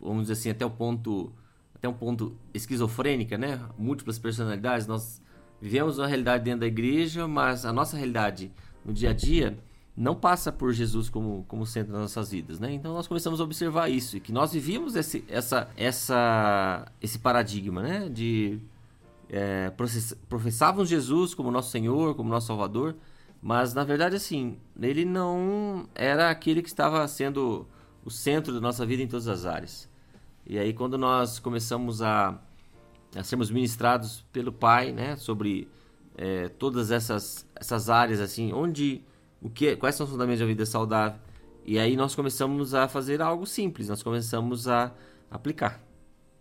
vamos 0.00 0.22
dizer 0.22 0.32
assim, 0.32 0.50
até 0.50 0.66
o 0.66 0.70
ponto 0.70 1.32
até 1.74 1.88
um 1.88 1.92
ponto 1.92 2.36
esquizofrênica, 2.52 3.36
né? 3.36 3.60
Múltiplas 3.78 4.18
personalidades. 4.18 4.86
Nós 4.86 5.20
vivemos 5.60 5.98
uma 5.98 6.06
realidade 6.06 6.42
dentro 6.44 6.60
da 6.60 6.66
igreja, 6.66 7.28
mas 7.28 7.64
a 7.64 7.72
nossa 7.72 7.96
realidade 7.96 8.50
no 8.84 8.92
dia 8.92 9.10
a 9.10 9.12
dia 9.12 9.58
não 9.96 10.14
passa 10.14 10.50
por 10.50 10.72
Jesus 10.72 11.08
como, 11.08 11.44
como 11.46 11.64
centro 11.64 11.92
das 11.92 12.00
nossas 12.00 12.30
vidas, 12.30 12.58
né? 12.58 12.72
Então 12.72 12.92
nós 12.92 13.06
começamos 13.06 13.40
a 13.40 13.44
observar 13.44 13.88
isso 13.90 14.16
e 14.16 14.20
que 14.20 14.32
nós 14.32 14.52
vivíamos 14.52 14.96
esse, 14.96 15.24
essa, 15.28 15.68
essa, 15.76 16.86
esse 17.00 17.18
paradigma, 17.18 17.82
né? 17.82 18.08
De 18.08 18.58
é, 19.28 19.72
professávamos 20.28 20.88
Jesus 20.88 21.34
como 21.34 21.50
nosso 21.50 21.70
Senhor, 21.70 22.14
como 22.14 22.30
nosso 22.30 22.46
Salvador, 22.46 22.94
mas 23.42 23.74
na 23.74 23.84
verdade 23.84 24.16
assim 24.16 24.58
ele 24.80 25.04
não 25.04 25.88
era 25.94 26.30
aquele 26.30 26.62
que 26.62 26.68
estava 26.68 27.06
sendo 27.08 27.66
o 28.04 28.10
centro 28.10 28.52
da 28.52 28.60
nossa 28.60 28.84
vida 28.84 29.02
em 29.02 29.08
todas 29.08 29.28
as 29.28 29.44
áreas. 29.44 29.88
E 30.46 30.58
aí 30.58 30.72
quando 30.72 30.98
nós 30.98 31.38
começamos 31.38 32.02
a, 32.02 32.38
a 33.16 33.22
sermos 33.22 33.50
ministrados 33.50 34.24
pelo 34.32 34.52
Pai, 34.52 34.92
né? 34.92 35.16
Sobre 35.16 35.68
é, 36.16 36.48
todas 36.48 36.90
essas 36.90 37.46
essas 37.54 37.88
áreas 37.90 38.20
assim, 38.20 38.52
onde 38.52 39.04
o 39.44 39.50
que, 39.50 39.76
quais 39.76 39.94
são 39.94 40.04
os 40.04 40.10
fundamentos 40.10 40.40
da 40.40 40.46
vida 40.46 40.64
saudável. 40.64 41.18
E 41.66 41.78
aí 41.78 41.96
nós 41.96 42.14
começamos 42.14 42.74
a 42.74 42.88
fazer 42.88 43.20
algo 43.20 43.46
simples, 43.46 43.88
nós 43.88 44.02
começamos 44.02 44.68
a 44.68 44.92
aplicar, 45.30 45.82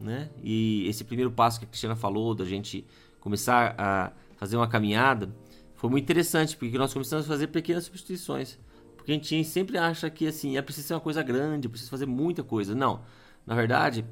né? 0.03 0.29
E 0.43 0.85
esse 0.87 1.03
primeiro 1.03 1.31
passo 1.31 1.59
que 1.59 1.65
a 1.65 1.67
Cristina 1.67 1.95
falou, 1.95 2.35
da 2.35 2.45
gente 2.45 2.85
começar 3.19 3.73
a 3.77 4.11
fazer 4.35 4.57
uma 4.57 4.67
caminhada, 4.67 5.33
foi 5.75 5.89
muito 5.89 6.03
interessante, 6.03 6.57
porque 6.57 6.77
nós 6.77 6.93
começamos 6.93 7.25
a 7.25 7.27
fazer 7.27 7.47
pequenas 7.47 7.85
substituições. 7.85 8.59
Porque 8.97 9.11
a 9.11 9.15
gente 9.15 9.43
sempre 9.45 9.77
acha 9.77 10.09
que 10.09 10.27
assim, 10.27 10.57
é 10.57 10.61
preciso 10.61 10.87
ser 10.87 10.93
uma 10.93 10.99
coisa 10.99 11.23
grande, 11.23 11.67
é 11.67 11.69
preciso 11.69 11.89
fazer 11.89 12.05
muita 12.05 12.43
coisa. 12.43 12.75
Não. 12.75 13.01
Na 13.45 13.55
verdade, 13.55 14.05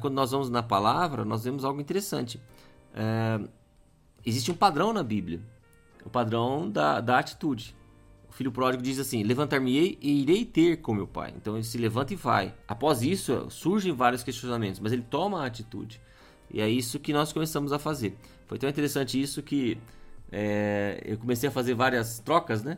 quando 0.00 0.14
nós 0.14 0.30
vamos 0.30 0.48
na 0.48 0.62
palavra, 0.62 1.24
nós 1.24 1.44
vemos 1.44 1.64
algo 1.64 1.80
interessante. 1.80 2.40
É, 2.94 3.40
existe 4.24 4.50
um 4.50 4.54
padrão 4.54 4.92
na 4.92 5.02
Bíblia. 5.02 5.40
O 6.04 6.10
padrão 6.10 6.68
da, 6.70 7.00
da 7.00 7.18
atitude 7.18 7.74
filho 8.34 8.52
pródigo 8.52 8.82
diz 8.82 8.98
assim: 8.98 9.22
Levantar-me-ei 9.22 9.98
e 10.00 10.22
irei 10.22 10.44
ter 10.44 10.80
com 10.80 10.92
meu 10.92 11.06
pai. 11.06 11.32
Então 11.36 11.54
ele 11.54 11.64
se 11.64 11.78
levanta 11.78 12.12
e 12.12 12.16
vai. 12.16 12.54
Após 12.66 13.02
isso, 13.02 13.48
surgem 13.50 13.92
vários 13.92 14.22
questionamentos, 14.22 14.80
mas 14.80 14.92
ele 14.92 15.02
toma 15.02 15.42
a 15.42 15.46
atitude. 15.46 16.00
E 16.50 16.60
é 16.60 16.68
isso 16.68 16.98
que 16.98 17.12
nós 17.12 17.32
começamos 17.32 17.72
a 17.72 17.78
fazer. 17.78 18.16
Foi 18.46 18.58
tão 18.58 18.68
interessante 18.68 19.20
isso 19.20 19.42
que 19.42 19.78
é, 20.30 21.00
eu 21.04 21.16
comecei 21.16 21.48
a 21.48 21.52
fazer 21.52 21.74
várias 21.74 22.18
trocas, 22.18 22.62
né? 22.62 22.76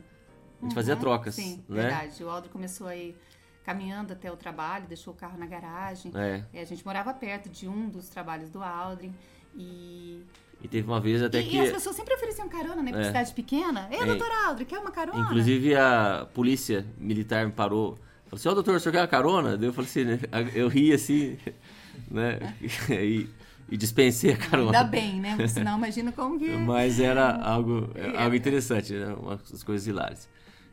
A 0.58 0.62
gente 0.62 0.70
uhum, 0.70 0.70
fazia 0.70 0.96
trocas. 0.96 1.34
Sim, 1.34 1.64
né? 1.68 1.82
verdade. 1.82 2.22
O 2.22 2.30
Aldo 2.30 2.48
começou 2.48 2.86
aí 2.86 3.16
caminhando 3.64 4.12
até 4.12 4.30
o 4.30 4.36
trabalho, 4.36 4.86
deixou 4.86 5.12
o 5.12 5.16
carro 5.16 5.36
na 5.36 5.46
garagem. 5.46 6.12
É. 6.14 6.60
a 6.60 6.64
gente 6.64 6.84
morava 6.84 7.12
perto 7.12 7.48
de 7.48 7.66
um 7.66 7.88
dos 7.88 8.08
trabalhos 8.08 8.48
do 8.48 8.62
Aldrin. 8.62 9.12
E 9.54 10.22
e 10.62 10.68
teve 10.68 10.86
uma 10.86 11.00
vez 11.00 11.22
até 11.22 11.40
e, 11.40 11.44
que. 11.44 11.56
E 11.56 11.60
as 11.60 11.70
pessoas 11.70 11.96
sempre 11.96 12.14
ofereciam 12.14 12.48
carona, 12.48 12.82
né? 12.82 12.90
Pra 12.90 13.00
é. 13.00 13.04
cidade 13.04 13.32
pequena. 13.32 13.88
Ei, 13.90 14.00
é. 14.00 14.06
doutor 14.06 14.28
Aldri, 14.46 14.64
quer 14.64 14.78
uma 14.78 14.90
carona? 14.90 15.20
Inclusive 15.20 15.74
a 15.74 16.26
polícia 16.32 16.86
militar 16.98 17.46
me 17.46 17.52
parou. 17.52 17.98
Falou 18.26 18.34
assim: 18.34 18.48
Ó, 18.48 18.52
oh, 18.52 18.54
doutor, 18.54 18.76
o 18.76 18.80
senhor 18.80 18.92
quer 18.92 19.00
uma 19.00 19.06
carona? 19.06 19.56
Daí 19.56 19.68
eu 19.68 19.72
falei 19.72 19.90
assim: 19.90 20.04
né? 20.04 20.20
eu 20.54 20.68
ri 20.68 20.92
assim, 20.92 21.36
né? 22.10 22.54
E, 22.90 23.28
e 23.68 23.76
dispensei 23.76 24.32
a 24.32 24.36
carona. 24.36 24.78
Ainda 24.78 24.84
bem, 24.84 25.20
né? 25.20 25.30
Porque 25.30 25.48
senão 25.48 25.76
imagina 25.78 26.12
como 26.12 26.38
que. 26.38 26.48
Mas 26.48 27.00
era 27.00 27.36
algo, 27.36 27.90
algo 28.16 28.34
interessante, 28.34 28.92
né? 28.94 29.14
Umas 29.14 29.62
coisas 29.62 29.86
hilárias. 29.86 30.28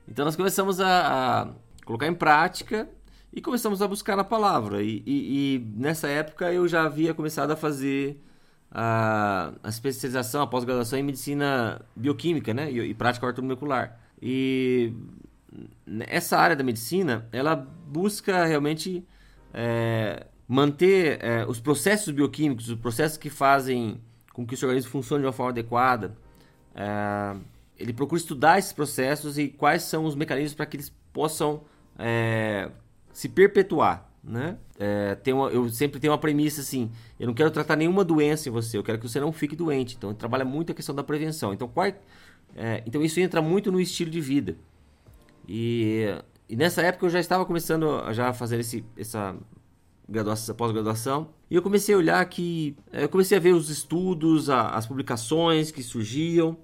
Então 0.07 0.25
nós 0.25 0.35
começamos 0.35 0.79
a, 0.79 1.41
a 1.41 1.47
colocar 1.85 2.07
em 2.07 2.13
prática 2.13 2.87
e 3.33 3.41
começamos 3.41 3.81
a 3.81 3.87
buscar 3.87 4.15
na 4.15 4.23
palavra. 4.23 4.83
E, 4.83 5.03
e, 5.05 5.55
e 5.55 5.73
nessa 5.75 6.07
época 6.07 6.51
eu 6.51 6.67
já 6.67 6.83
havia 6.83 7.13
começado 7.13 7.51
a 7.51 7.55
fazer 7.55 8.21
a, 8.73 9.53
a 9.61 9.69
especialização, 9.69 10.41
a 10.41 10.47
pós-graduação 10.47 10.97
em 10.97 11.03
medicina 11.03 11.79
bioquímica, 11.95 12.53
né? 12.53 12.71
E, 12.71 12.79
e 12.79 12.93
prática 12.95 13.27
ortomolecular. 13.27 13.99
E 14.19 14.91
essa 16.07 16.37
área 16.37 16.55
da 16.55 16.63
medicina, 16.63 17.27
ela 17.31 17.55
busca 17.55 18.45
realmente 18.45 19.05
é, 19.53 20.25
manter 20.47 21.23
é, 21.23 21.45
os 21.45 21.59
processos 21.59 22.11
bioquímicos, 22.11 22.69
os 22.69 22.79
processos 22.79 23.17
que 23.17 23.29
fazem 23.29 24.01
com 24.33 24.43
que 24.45 24.55
o 24.55 24.57
seu 24.57 24.67
organismo 24.67 24.91
funcione 24.91 25.21
de 25.21 25.27
uma 25.27 25.33
forma 25.33 25.51
adequada. 25.51 26.17
É, 26.73 27.35
ele 27.77 27.93
procura 27.93 28.19
estudar 28.19 28.57
esses 28.57 28.73
processos 28.73 29.37
e 29.37 29.49
quais 29.49 29.83
são 29.83 30.05
os 30.05 30.15
mecanismos 30.15 30.55
para 30.55 30.65
que 30.65 30.77
eles 30.77 30.91
possam 31.11 31.61
é, 31.99 32.71
se 33.11 33.29
perpetuar 33.29 34.11
né? 34.23 34.57
É, 34.79 35.15
tem 35.15 35.33
uma, 35.33 35.49
eu 35.49 35.69
sempre 35.69 35.99
tenho 35.99 36.13
uma 36.13 36.17
premissa 36.17 36.61
assim: 36.61 36.89
eu 37.19 37.27
não 37.27 37.33
quero 37.33 37.51
tratar 37.51 37.75
nenhuma 37.75 38.05
doença 38.05 38.47
em 38.47 38.51
você, 38.51 38.77
eu 38.77 38.83
quero 38.83 38.97
que 38.97 39.07
você 39.07 39.19
não 39.19 39.33
fique 39.33 39.55
doente. 39.55 39.95
Então, 39.97 40.13
trabalha 40.13 40.45
muito 40.45 40.71
a 40.71 40.75
questão 40.75 40.95
da 40.95 41.03
prevenção. 41.03 41.53
Então, 41.53 41.67
qual, 41.67 41.87
é, 42.55 42.83
então 42.85 43.01
isso 43.01 43.19
entra 43.19 43.41
muito 43.41 43.71
no 43.71 43.79
estilo 43.79 44.09
de 44.09 44.21
vida. 44.21 44.55
E, 45.47 46.05
e 46.47 46.55
nessa 46.55 46.81
época 46.81 47.05
eu 47.05 47.09
já 47.09 47.19
estava 47.19 47.45
começando 47.45 47.89
a 47.89 48.13
já 48.13 48.31
fazer 48.31 48.59
esse, 48.59 48.85
essa 48.97 49.35
graduação, 50.07 50.55
pós-graduação, 50.55 51.29
e 51.49 51.55
eu 51.55 51.61
comecei 51.61 51.93
a 51.93 51.97
olhar 51.97 52.25
que 52.25 52.77
é, 52.91 53.03
eu 53.03 53.09
comecei 53.09 53.37
a 53.37 53.41
ver 53.41 53.53
os 53.53 53.69
estudos, 53.69 54.49
a, 54.49 54.69
as 54.69 54.87
publicações 54.87 55.69
que 55.69 55.83
surgiam. 55.83 56.57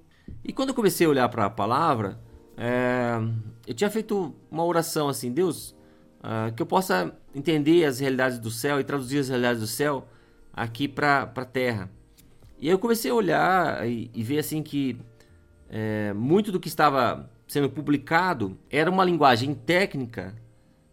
E 0.45 0.53
quando 0.53 0.69
eu 0.69 0.75
comecei 0.75 1.05
a 1.05 1.09
olhar 1.09 1.27
para 1.27 1.45
a 1.45 1.49
palavra, 1.49 2.19
é, 2.55 3.19
eu 3.67 3.73
tinha 3.73 3.89
feito 3.89 4.33
uma 4.49 4.63
oração 4.63 5.09
assim: 5.09 5.31
Deus, 5.31 5.75
uh, 6.19 6.53
que 6.53 6.61
eu 6.61 6.65
possa 6.65 7.13
entender 7.33 7.85
as 7.85 7.99
realidades 7.99 8.39
do 8.39 8.51
céu 8.51 8.79
e 8.79 8.83
traduzir 8.83 9.19
as 9.19 9.29
realidades 9.29 9.61
do 9.61 9.67
céu 9.67 10.07
aqui 10.53 10.87
para 10.87 11.31
a 11.35 11.45
terra. 11.45 11.89
E 12.59 12.67
aí 12.67 12.73
eu 12.73 12.79
comecei 12.79 13.09
a 13.09 13.13
olhar 13.13 13.87
e, 13.87 14.11
e 14.13 14.23
ver 14.23 14.39
assim 14.39 14.61
que 14.61 14.97
é, 15.69 16.11
muito 16.13 16.51
do 16.51 16.59
que 16.59 16.67
estava 16.67 17.29
sendo 17.47 17.69
publicado 17.69 18.57
era 18.69 18.89
uma 18.89 19.03
linguagem 19.03 19.53
técnica 19.53 20.35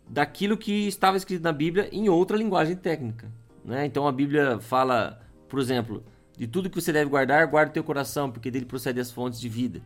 daquilo 0.09 0.57
que 0.57 0.87
estava 0.87 1.17
escrito 1.17 1.43
na 1.43 1.53
Bíblia 1.53 1.89
em 1.91 2.09
outra 2.09 2.37
linguagem 2.37 2.77
técnica. 2.77 3.31
Né? 3.65 3.85
Então 3.87 4.07
a 4.07 4.13
Bíblia 4.13 4.61
fala, 4.61 5.21
por 5.49 5.59
exemplo, 5.59 6.05
de 6.39 6.47
tudo 6.47 6.71
que 6.71 6.81
você 6.81 6.93
deve 6.93 7.11
guardar, 7.11 7.47
guarde 7.47 7.73
teu 7.73 7.83
coração, 7.83 8.31
porque 8.31 8.51
dele 8.51 8.65
procede 8.65 9.01
as 9.01 9.11
fontes 9.11 9.41
de 9.41 9.49
vida. 9.49 9.83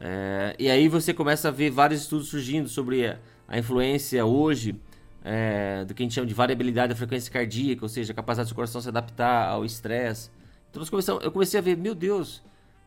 É, 0.00 0.56
e 0.58 0.68
aí 0.70 0.88
você 0.88 1.14
começa 1.14 1.48
a 1.48 1.50
ver 1.50 1.70
vários 1.70 2.00
estudos 2.00 2.28
surgindo 2.28 2.68
sobre 2.68 3.06
a, 3.06 3.18
a 3.46 3.58
influência 3.58 4.24
hoje 4.24 4.80
é, 5.24 5.84
do 5.84 5.94
que 5.94 6.02
a 6.02 6.04
gente 6.04 6.14
chama 6.14 6.26
de 6.26 6.34
variabilidade 6.34 6.90
da 6.90 6.96
frequência 6.96 7.32
cardíaca, 7.32 7.84
ou 7.84 7.88
seja, 7.88 8.12
a 8.12 8.14
capacidade 8.14 8.48
do 8.48 8.54
coração 8.54 8.80
se 8.80 8.88
adaptar 8.88 9.48
ao 9.48 9.64
estresse. 9.64 10.30
Então 10.70 10.82
eu 11.22 11.32
comecei 11.32 11.58
a 11.58 11.62
ver, 11.62 11.76
meu 11.76 11.94
Deus, 11.94 12.42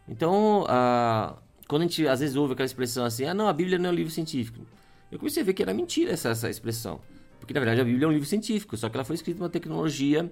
então 0.08 0.66
a, 0.68 1.36
quando 1.68 1.84
a 1.84 1.86
gente 1.86 2.08
às 2.08 2.20
vezes 2.20 2.36
ouve 2.36 2.54
aquela 2.54 2.66
expressão 2.66 3.06
assim, 3.06 3.26
ah 3.26 3.34
não, 3.34 3.48
a 3.48 3.54
Bíblia 3.54 3.78
não 3.78 3.90
é 3.90 3.92
um 3.92 3.96
livro 3.96 4.12
científico. 4.12 4.66
Eu 5.12 5.20
comecei 5.20 5.44
a 5.44 5.46
ver 5.46 5.54
que 5.54 5.62
era 5.62 5.74
mentira 5.74 6.12
essa, 6.12 6.30
essa 6.30 6.50
expressão. 6.50 7.00
Porque 7.40 7.54
na 7.54 7.60
verdade 7.60 7.82
a 7.82 7.84
Bíblia 7.84 8.06
é 8.06 8.08
um 8.08 8.12
livro 8.12 8.28
científico, 8.28 8.78
só 8.78 8.90
que 8.90 8.96
ela 8.96 9.04
foi 9.04 9.16
escrita 9.16 9.42
uma 9.42 9.50
tecnologia 9.50 10.32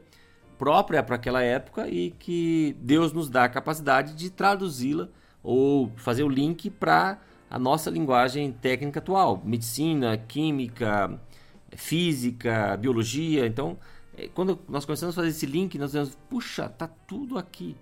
própria 0.57 1.03
para 1.03 1.15
aquela 1.15 1.41
época 1.41 1.87
e 1.87 2.11
que 2.11 2.75
Deus 2.79 3.11
nos 3.11 3.29
dá 3.29 3.43
a 3.43 3.49
capacidade 3.49 4.15
de 4.15 4.29
traduzi-la 4.29 5.09
ou 5.43 5.91
fazer 5.97 6.23
o 6.23 6.29
link 6.29 6.69
para 6.69 7.19
a 7.49 7.59
nossa 7.59 7.89
linguagem 7.89 8.51
técnica 8.51 8.99
atual, 8.99 9.41
medicina, 9.43 10.17
química, 10.17 11.19
física, 11.75 12.75
biologia. 12.77 13.45
Então, 13.45 13.77
é, 14.17 14.27
quando 14.27 14.59
nós 14.67 14.85
começamos 14.85 15.15
a 15.15 15.21
fazer 15.21 15.29
esse 15.29 15.45
link, 15.45 15.77
nós 15.77 15.93
vemos, 15.93 16.17
puxa, 16.29 16.69
tá 16.69 16.87
tudo 16.87 17.37
aqui. 17.37 17.75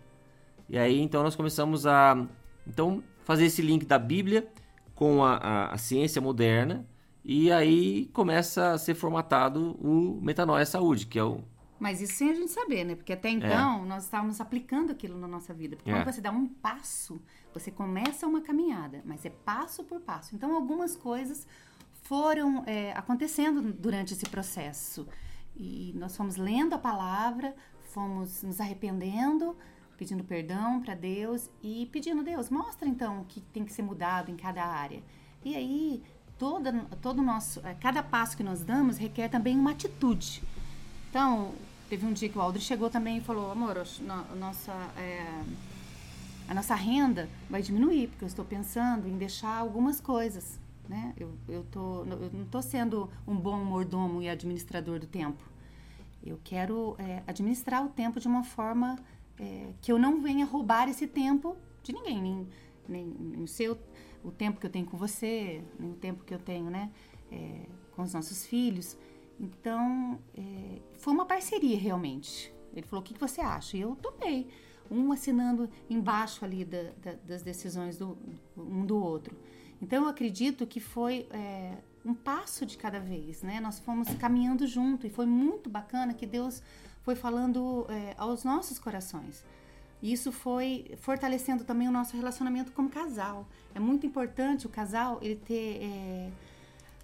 E 0.68 0.78
aí, 0.78 1.00
então, 1.00 1.24
nós 1.24 1.36
começamos 1.36 1.86
a 1.88 2.26
então 2.68 3.04
fazer 3.24 3.46
esse 3.46 3.62
link 3.62 3.86
da 3.86 3.98
Bíblia 3.98 4.48
com 4.94 5.24
a, 5.24 5.36
a, 5.38 5.74
a 5.74 5.78
ciência 5.78 6.22
moderna 6.22 6.86
e 7.24 7.52
aí 7.52 8.10
começa 8.14 8.72
a 8.72 8.78
ser 8.78 8.96
formatado 8.96 9.78
o 9.80 10.20
Metanoia 10.22 10.66
Saúde, 10.66 11.06
que 11.06 11.20
é 11.20 11.24
o 11.24 11.44
mas 11.80 12.02
isso 12.02 12.16
sem 12.16 12.32
a 12.32 12.34
gente 12.34 12.52
saber, 12.52 12.84
né? 12.84 12.94
Porque 12.94 13.14
até 13.14 13.30
então 13.30 13.84
é. 13.84 13.88
nós 13.88 14.04
estávamos 14.04 14.42
aplicando 14.42 14.92
aquilo 14.92 15.18
na 15.18 15.30
nossa 15.30 15.54
vida. 15.54 15.78
Porque 15.78 15.90
é. 15.90 15.94
quando 15.94 16.14
você 16.14 16.20
dá 16.20 16.30
um 16.30 16.46
passo, 16.46 17.22
você 17.54 17.72
começa 17.72 18.28
uma 18.28 18.42
caminhada, 18.42 19.02
mas 19.06 19.26
é 19.26 19.30
passo 19.30 19.86
por 19.86 20.02
passo. 20.02 20.36
Então 20.36 20.54
algumas 20.54 20.98
coisas 20.98 21.48
foram 22.10 22.64
é, 22.66 22.92
acontecendo 22.94 23.62
durante 23.72 24.14
esse 24.14 24.26
processo. 24.26 25.08
E 25.56 25.94
nós 25.96 26.18
fomos 26.18 26.38
lendo 26.38 26.74
a 26.74 26.78
palavra, 26.80 27.56
fomos 27.94 28.42
nos 28.42 28.60
arrependendo, 28.60 29.56
pedindo 29.96 30.24
perdão 30.24 30.82
para 30.82 30.96
Deus 30.96 31.52
e 31.62 31.88
pedindo, 31.92 32.24
Deus, 32.24 32.50
mostra 32.50 32.90
então 32.90 33.22
o 33.22 33.26
que 33.26 33.40
tem 33.40 33.64
que 33.64 33.72
ser 33.72 33.84
mudado 33.84 34.32
em 34.32 34.36
cada 34.36 34.66
área. 34.66 35.04
E 35.46 35.56
aí, 35.56 36.02
toda, 36.40 36.74
todo 37.00 37.22
nosso, 37.22 37.60
é, 37.64 37.76
cada 37.76 38.02
passo 38.02 38.36
que 38.36 38.42
nós 38.42 38.64
damos 38.64 38.98
requer 38.98 39.30
também 39.30 39.56
uma 39.56 39.70
atitude. 39.70 40.42
Então, 41.12 41.54
teve 41.88 42.08
um 42.08 42.12
dia 42.12 42.28
que 42.28 42.40
o 42.40 42.42
Aldri 42.42 42.60
chegou 42.60 42.90
também 42.90 43.18
e 43.18 43.22
falou, 43.22 43.52
amor, 43.52 43.78
a 43.78 44.36
nossa, 44.36 44.74
é, 44.98 45.44
a 46.48 46.56
nossa 46.56 46.74
renda 46.74 47.30
vai 47.48 47.62
diminuir, 47.62 48.08
porque 48.08 48.24
eu 48.24 48.28
estou 48.28 48.44
pensando 48.44 49.08
em 49.08 49.16
deixar 49.16 49.58
algumas 49.58 50.02
coisas 50.02 50.58
né? 50.90 51.14
Eu, 51.16 51.38
eu, 51.48 51.64
tô, 51.64 52.04
eu 52.04 52.32
não 52.34 52.44
estou 52.44 52.62
sendo 52.64 53.10
um 53.28 53.36
bom 53.36 53.64
mordomo 53.64 54.22
e 54.24 54.28
administrador 54.28 55.00
do 55.00 55.06
tempo. 55.06 55.44
Eu 56.26 56.40
quero 56.44 56.96
é, 56.98 57.24
administrar 57.28 57.86
o 57.86 57.90
tempo 57.90 58.20
de 58.20 58.28
uma 58.28 58.44
forma 58.44 58.98
é, 59.40 59.72
que 59.82 59.92
eu 59.92 60.00
não 60.00 60.20
venha 60.20 60.46
roubar 60.46 60.90
esse 60.90 61.08
tempo 61.08 61.56
de 61.84 61.94
ninguém, 61.94 62.22
nem, 62.22 62.48
nem, 62.88 63.06
nem 63.06 63.48
seu, 63.48 63.78
o 64.24 64.32
tempo 64.32 64.60
que 64.60 64.66
eu 64.66 64.70
tenho 64.70 64.86
com 64.86 64.98
você, 64.98 65.64
nem 65.80 65.92
o 65.92 65.96
tempo 65.96 66.24
que 66.26 66.34
eu 66.34 66.40
tenho, 66.40 66.70
né, 66.70 66.92
é, 67.32 67.68
com 67.96 68.02
os 68.02 68.14
nossos 68.14 68.46
filhos. 68.46 68.98
Então, 69.40 70.20
é, 70.36 70.82
foi 70.98 71.14
uma 71.14 71.26
parceria 71.26 71.78
realmente. 71.78 72.52
Ele 72.74 72.86
falou: 72.86 73.02
o 73.02 73.06
que, 73.06 73.14
que 73.14 73.20
você 73.20 73.40
acha? 73.42 73.78
E 73.78 73.82
eu 73.82 73.96
topei. 73.96 74.48
Um 74.92 75.12
assinando 75.12 75.70
embaixo 75.88 76.44
ali 76.44 76.66
da, 76.66 76.82
da, 77.00 77.14
das 77.14 77.44
decisões 77.44 77.96
do, 77.96 78.18
um 78.58 78.84
do 78.84 78.98
outro. 78.98 79.38
Então, 79.82 80.04
eu 80.04 80.10
acredito 80.10 80.68
que 80.68 80.80
foi 80.80 81.28
é, 81.32 81.78
um 82.06 82.14
passo 82.14 82.66
de 82.66 82.78
cada 82.78 83.00
vez, 83.00 83.42
né? 83.42 83.60
Nós 83.60 83.80
fomos 83.80 84.10
caminhando 84.16 84.68
junto 84.68 85.08
e 85.08 85.10
foi 85.10 85.26
muito 85.26 85.70
bacana 85.70 86.14
que 86.14 86.26
Deus 86.26 86.62
foi 87.04 87.16
falando 87.16 87.86
é, 87.90 88.14
aos 88.18 88.44
nossos 88.44 88.78
corações. 88.78 89.44
E 90.02 90.14
isso 90.14 90.32
foi 90.32 90.96
fortalecendo 90.98 91.64
também 91.64 91.88
o 91.88 91.92
nosso 91.92 92.16
relacionamento 92.16 92.72
como 92.72 92.90
casal. 92.90 93.48
É 93.76 93.80
muito 93.80 94.06
importante 94.06 94.66
o 94.66 94.70
casal 94.70 95.20
ele 95.22 95.36
ter 95.36 95.84
é, 95.84 96.32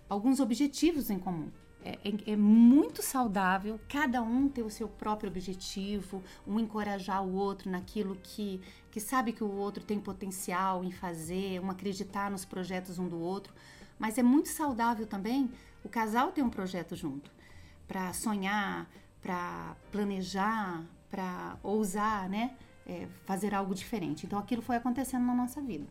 alguns 0.08 0.40
objetivos 0.40 1.10
em 1.10 1.20
comum. 1.20 1.50
É, 1.86 2.00
é, 2.04 2.32
é, 2.32 2.36
muito 2.36 3.04
saudável 3.04 3.80
cada 3.88 4.20
um 4.20 4.50
ter 4.50 4.64
o 4.64 4.72
seu 4.72 4.88
próprio 4.88 5.30
objetivo, 5.30 6.24
um 6.48 6.60
encorajar 6.60 7.24
o 7.24 7.36
outro 7.36 7.70
naquilo 7.70 8.18
que, 8.24 8.60
que 8.90 9.00
sabe 9.00 9.32
que 9.32 9.44
o 9.44 9.52
outro 9.52 9.84
tem 9.84 10.00
potencial 10.00 10.84
em 10.84 10.92
fazer, 10.92 11.62
um 11.62 11.70
acreditar 11.70 12.32
nos 12.32 12.44
projetos 12.44 12.98
um 12.98 13.08
do 13.08 13.20
outro. 13.20 13.54
Mas 14.00 14.18
é 14.18 14.24
muito 14.24 14.50
saudável 14.50 15.06
também 15.06 15.52
o 15.84 15.88
casal 15.88 16.32
ter 16.32 16.42
um 16.42 16.50
projeto 16.50 16.96
junto 16.96 17.30
para 17.88 18.12
sonhar, 18.14 18.90
para 19.22 19.76
planejar, 19.92 20.84
para 21.12 21.56
ousar, 21.62 22.28
né? 22.28 22.56
É, 22.88 23.08
fazer 23.26 23.54
algo 23.54 23.76
diferente. 23.76 24.26
Então 24.26 24.40
aquilo 24.40 24.64
foi 24.64 24.76
acontecendo 24.76 25.26
na 25.26 25.36
nossa 25.36 25.62
vida. 25.62 25.86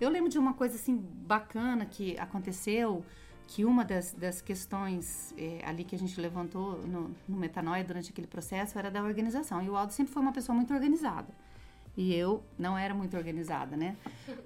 Eu 0.00 0.08
lembro 0.08 0.30
de 0.30 0.38
uma 0.38 0.54
coisa 0.54 0.76
assim 0.76 0.96
bacana 0.96 1.84
que 1.84 2.18
aconteceu 2.18 3.04
que 3.46 3.64
uma 3.64 3.84
das, 3.84 4.12
das 4.12 4.40
questões 4.40 5.34
é, 5.36 5.60
ali 5.64 5.84
que 5.84 5.94
a 5.94 5.98
gente 5.98 6.18
levantou 6.20 6.78
no, 6.86 7.14
no 7.28 7.36
Metanoia 7.36 7.84
durante 7.84 8.10
aquele 8.10 8.26
processo 8.26 8.78
era 8.78 8.90
da 8.90 9.02
organização. 9.02 9.62
E 9.62 9.68
o 9.68 9.76
Aldo 9.76 9.92
sempre 9.92 10.12
foi 10.12 10.22
uma 10.22 10.32
pessoa 10.32 10.54
muito 10.54 10.72
organizada. 10.72 11.32
E 11.96 12.12
eu 12.14 12.42
não 12.58 12.76
era 12.76 12.92
muito 12.92 13.16
organizada, 13.16 13.76
né? 13.76 13.96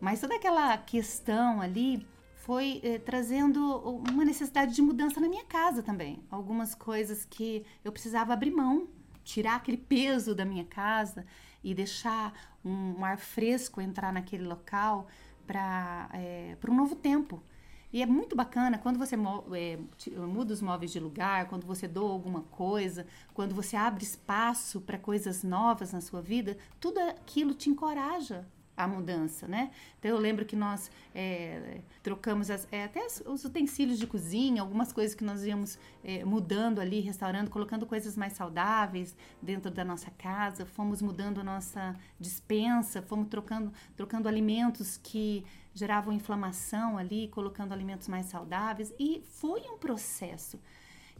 Mas 0.01 0.21
toda 0.21 0.35
aquela 0.35 0.77
questão 0.77 1.61
ali 1.61 2.07
foi 2.37 2.81
é, 2.83 2.99
trazendo 2.99 3.79
uma 4.11 4.25
necessidade 4.25 4.75
de 4.75 4.83
mudança 4.83 5.21
na 5.21 5.29
minha 5.29 5.45
casa 5.45 5.83
também. 5.83 6.23
Algumas 6.31 6.75
coisas 6.75 7.25
que 7.25 7.65
eu 7.85 7.93
precisava 7.93 8.33
abrir 8.33 8.51
mão, 8.51 8.89
tirar 9.25 9.57
aquele 9.57 9.77
peso 9.77 10.35
da 10.35 10.45
minha 10.45 10.65
casa 10.65 11.27
e 11.63 11.75
deixar 11.75 12.33
um, 12.65 12.99
um 12.99 13.05
ar 13.05 13.19
fresco 13.19 13.81
entrar 13.81 14.13
naquele 14.13 14.45
local 14.45 15.07
para 15.47 16.09
é, 16.13 16.57
um 16.69 16.75
novo 16.75 16.95
tempo. 16.95 17.43
E 17.93 18.03
é 18.03 18.07
muito 18.07 18.37
bacana 18.37 18.77
quando 18.77 18.99
você 18.99 19.15
é, 19.15 19.79
muda 20.27 20.53
os 20.53 20.61
móveis 20.61 20.93
de 20.93 21.01
lugar, 21.01 21.49
quando 21.49 21.67
você 21.67 21.89
doa 21.89 22.11
alguma 22.11 22.43
coisa, 22.43 23.07
quando 23.33 23.55
você 23.55 23.77
abre 23.77 24.05
espaço 24.05 24.81
para 24.81 24.99
coisas 24.99 25.43
novas 25.43 25.93
na 25.93 26.01
sua 26.01 26.21
vida, 26.21 26.59
tudo 26.79 26.99
aquilo 26.99 27.55
te 27.55 27.71
encoraja 27.71 28.47
a 28.79 28.87
mudança, 28.87 29.49
né? 29.49 29.73
Então 29.99 30.13
eu 30.13 30.17
lembro 30.17 30.45
que 30.45 30.55
nós 30.55 30.89
é, 31.13 31.81
trocamos 32.01 32.49
as, 32.49 32.69
é, 32.71 32.85
até 32.85 33.05
os 33.27 33.45
utensílios 33.45 33.99
de 33.99 34.07
cozinha, 34.07 34.63
algumas 34.63 34.93
coisas 34.93 35.17
que 35.17 35.25
nós 35.25 35.45
íamos 35.45 35.77
é, 36.05 36.25
mudando 36.25 36.79
ali, 36.79 37.01
restaurando, 37.01 37.51
colocando 37.51 37.85
coisas 37.85 38.17
mais 38.17 38.35
saudáveis 38.35 39.17
dentro 39.43 39.69
da 39.69 39.85
nossa 39.85 40.13
casa, 40.13 40.65
fomos 40.65 41.03
mudando 41.03 41.41
a 41.41 41.45
nossa 41.45 41.97
dispensa, 42.21 43.03
fomos 43.03 43.27
trocando, 43.29 43.73
trocando 43.97 44.29
alimentos 44.29 44.97
que 44.97 45.45
geravam 45.75 46.15
inflamação 46.15 46.97
ali, 46.97 47.27
colocando 47.29 47.73
alimentos 47.73 48.07
mais 48.07 48.27
saudáveis 48.27 48.95
e 48.99 49.23
foi 49.27 49.61
um 49.63 49.77
processo. 49.77 50.61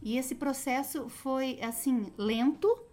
E 0.01 0.17
esse 0.17 0.33
processo 0.33 1.09
foi 1.09 1.59
assim 1.61 2.11
lento, 2.17 2.88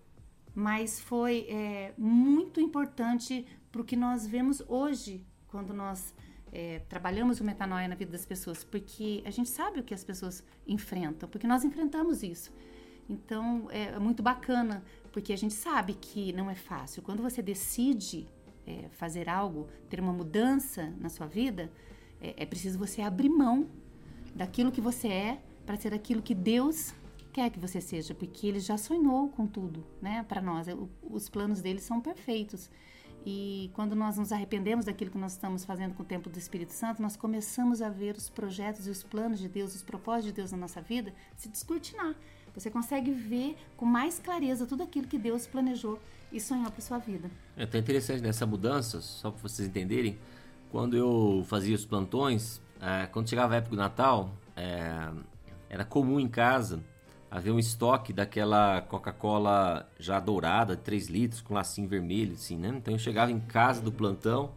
mas 0.57 0.99
foi 0.99 1.47
é, 1.51 1.92
muito 1.99 2.59
importante 2.62 3.47
para 3.71 3.83
o 3.83 3.85
que 3.85 3.95
nós 3.95 4.27
vemos 4.27 4.62
hoje 4.66 5.23
quando 5.49 5.75
nós 5.75 6.14
é, 6.51 6.79
trabalhamos 6.88 7.40
o 7.40 7.45
metanoia 7.45 7.87
na 7.87 7.95
vida 7.95 8.12
das 8.12 8.25
pessoas, 8.25 8.64
porque 8.64 9.23
a 9.27 9.31
gente 9.31 9.51
sabe 9.51 9.81
o 9.81 9.83
que 9.83 9.92
as 9.92 10.03
pessoas 10.03 10.42
enfrentam, 10.66 11.29
porque 11.29 11.47
nós 11.47 11.62
enfrentamos 11.62 12.23
isso. 12.23 12.51
Então 13.07 13.69
é, 13.71 13.88
é 13.88 13.99
muito 13.99 14.23
bacana, 14.23 14.83
porque 15.12 15.35
a 15.35 15.37
gente 15.37 15.53
sabe 15.53 15.92
que 15.92 16.33
não 16.33 16.51
é 16.51 16.55
fácil. 16.55 17.03
Quando 17.03 17.23
você 17.23 17.42
decide 17.42 18.27
é, 18.66 18.88
fazer 18.92 19.29
algo, 19.29 19.69
ter 19.90 20.01
uma 20.01 20.12
mudança 20.12 20.90
na 20.99 21.11
sua 21.11 21.27
vida, 21.27 21.71
é, 22.19 22.33
é 22.35 22.47
preciso 22.47 22.79
você 22.79 23.03
abrir 23.03 23.29
mão 23.29 23.69
daquilo 24.35 24.73
que 24.73 24.81
você 24.81 25.09
é 25.09 25.42
para 25.66 25.77
ser 25.77 25.92
aquilo 25.92 26.23
que 26.23 26.35
Deus 26.35 26.95
quer 27.37 27.51
que 27.51 27.61
você 27.61 27.83
seja, 27.83 28.14
porque 28.14 28.46
Ele 28.46 28.59
já 28.59 28.79
sonhou 28.79 29.29
com 29.29 29.46
tudo, 29.46 29.85
né? 30.01 30.25
Para 30.27 30.40
nós, 30.40 30.68
os 31.03 31.29
planos 31.29 31.61
dele 31.61 31.81
são 31.81 32.01
perfeitos. 32.01 32.70
E 33.27 33.70
quando 33.75 33.94
nós 33.94 34.16
nos 34.16 34.33
arrependemos 34.33 34.87
daquilo 34.87 35.11
que 35.11 35.18
nós 35.18 35.33
estamos 35.33 35.62
fazendo 35.62 35.92
com 35.94 36.03
o 36.03 36.07
tempo 36.07 36.31
do 36.31 36.38
Espírito 36.38 36.72
Santo, 36.72 37.03
nós 37.03 37.14
começamos 37.14 37.83
a 37.83 37.90
ver 37.90 38.16
os 38.16 38.31
projetos 38.31 38.87
e 38.87 38.90
os 38.90 39.03
planos 39.03 39.38
de 39.38 39.49
Deus, 39.49 39.75
os 39.75 39.83
propósitos 39.83 40.29
de 40.29 40.33
Deus 40.33 40.53
na 40.53 40.57
nossa 40.57 40.81
vida 40.81 41.12
se 41.37 41.51
descortinar. 41.51 42.14
Você 42.55 42.70
consegue 42.70 43.11
ver 43.11 43.55
com 43.77 43.85
mais 43.85 44.18
clareza 44.18 44.64
tudo 44.64 44.83
aquilo 44.83 45.07
que 45.07 45.18
Deus 45.18 45.46
planejou 45.46 46.01
e 46.33 46.40
sonhou 46.40 46.70
para 46.70 46.81
sua 46.81 46.96
vida. 46.96 47.31
É 47.55 47.64
até 47.64 47.77
interessante 47.77 48.22
nessa 48.22 48.46
mudança, 48.46 49.03
só 49.03 49.31
para 49.31 49.42
vocês 49.42 49.68
entenderem, 49.68 50.18
quando 50.70 50.96
eu 50.96 51.44
fazia 51.44 51.75
os 51.75 51.85
plantões, 51.85 52.62
é, 52.81 53.07
quando 53.09 53.29
chegava 53.29 53.53
a 53.53 53.57
época 53.59 53.77
do 53.77 53.77
Natal, 53.77 54.33
é, 54.57 55.11
era 55.68 55.85
comum 55.85 56.18
em 56.18 56.29
casa 56.29 56.83
haver 57.37 57.53
um 57.53 57.59
estoque 57.59 58.14
daquela 58.14 58.81
Coca-Cola 58.81 59.87
já 59.99 60.18
dourada, 60.18 60.75
3 60.75 61.09
litros, 61.09 61.42
com 61.42 61.53
lacinho 61.53 61.87
vermelho, 61.87 62.33
assim, 62.33 62.57
né? 62.57 62.72
Então 62.75 62.94
eu 62.94 62.99
chegava 62.99 63.31
em 63.31 63.38
casa 63.38 63.83
do 63.83 63.92
plantão, 63.92 64.53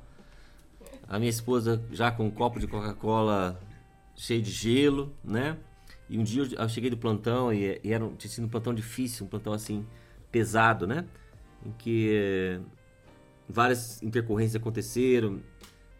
a 1.05 1.19
minha 1.19 1.29
esposa 1.29 1.83
já 1.91 2.09
com 2.09 2.25
um 2.25 2.31
copo 2.31 2.57
de 2.57 2.67
Coca-Cola 2.67 3.59
cheio 4.15 4.41
de 4.41 4.49
gelo, 4.49 5.13
né? 5.21 5.57
E 6.07 6.17
um 6.17 6.23
dia 6.23 6.47
eu 6.57 6.69
cheguei 6.69 6.89
do 6.89 6.95
plantão 6.95 7.51
e, 7.51 7.81
e 7.83 7.91
era, 7.91 8.07
tinha 8.17 8.31
sido 8.31 8.45
um 8.45 8.49
plantão 8.49 8.73
difícil, 8.73 9.25
um 9.25 9.29
plantão 9.29 9.51
assim, 9.51 9.85
pesado, 10.31 10.87
né? 10.87 11.03
Em 11.65 11.73
que 11.73 12.61
várias 13.49 14.01
intercorrências 14.01 14.55
aconteceram, 14.55 15.41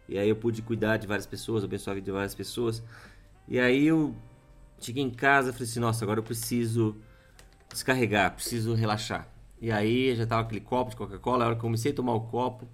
e 0.08 0.18
aí 0.18 0.30
eu 0.30 0.36
pude 0.38 0.62
cuidar 0.62 0.96
de 0.96 1.08
várias 1.08 1.26
pessoas, 1.26 1.62
abençoar 1.62 1.92
a 1.92 1.96
vida 1.96 2.06
de 2.06 2.12
várias 2.12 2.34
pessoas. 2.34 2.82
E 3.50 3.60
aí 3.60 3.86
eu 3.86 4.16
Cheguei 4.80 5.04
em 5.04 5.10
casa, 5.10 5.52
falei 5.52 5.68
assim, 5.68 5.80
nossa, 5.80 6.06
agora 6.06 6.20
eu 6.20 6.24
preciso 6.24 6.96
descarregar, 7.70 8.34
preciso 8.34 8.74
relaxar. 8.74 9.28
E 9.62 9.72
aí 9.72 10.16
já 10.16 10.26
tava 10.26 10.44
aquele 10.44 10.62
copo 10.62 10.92
de 10.92 10.96
Coca-Cola, 10.96 11.44
a 11.44 11.48
hora 11.48 11.56
que 11.56 11.60
eu 11.60 11.64
comecei 11.64 11.92
a 11.92 11.96
tomar 11.96 12.14
o 12.14 12.22
copo, 12.22 12.68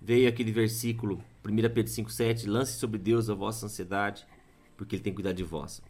veio 0.00 0.28
aquele 0.28 0.52
versículo, 0.52 1.22
1 1.44 1.56
Pedro 1.72 1.84
5,7, 1.84 2.46
lance 2.46 2.78
sobre 2.78 2.98
Deus 2.98 3.30
a 3.30 3.34
vossa 3.34 3.66
ansiedade, 3.66 4.26
porque 4.76 4.96
Ele 4.96 5.02
tem 5.02 5.14
cuidado 5.14 5.36
de 5.36 5.44
vós. 5.44 5.82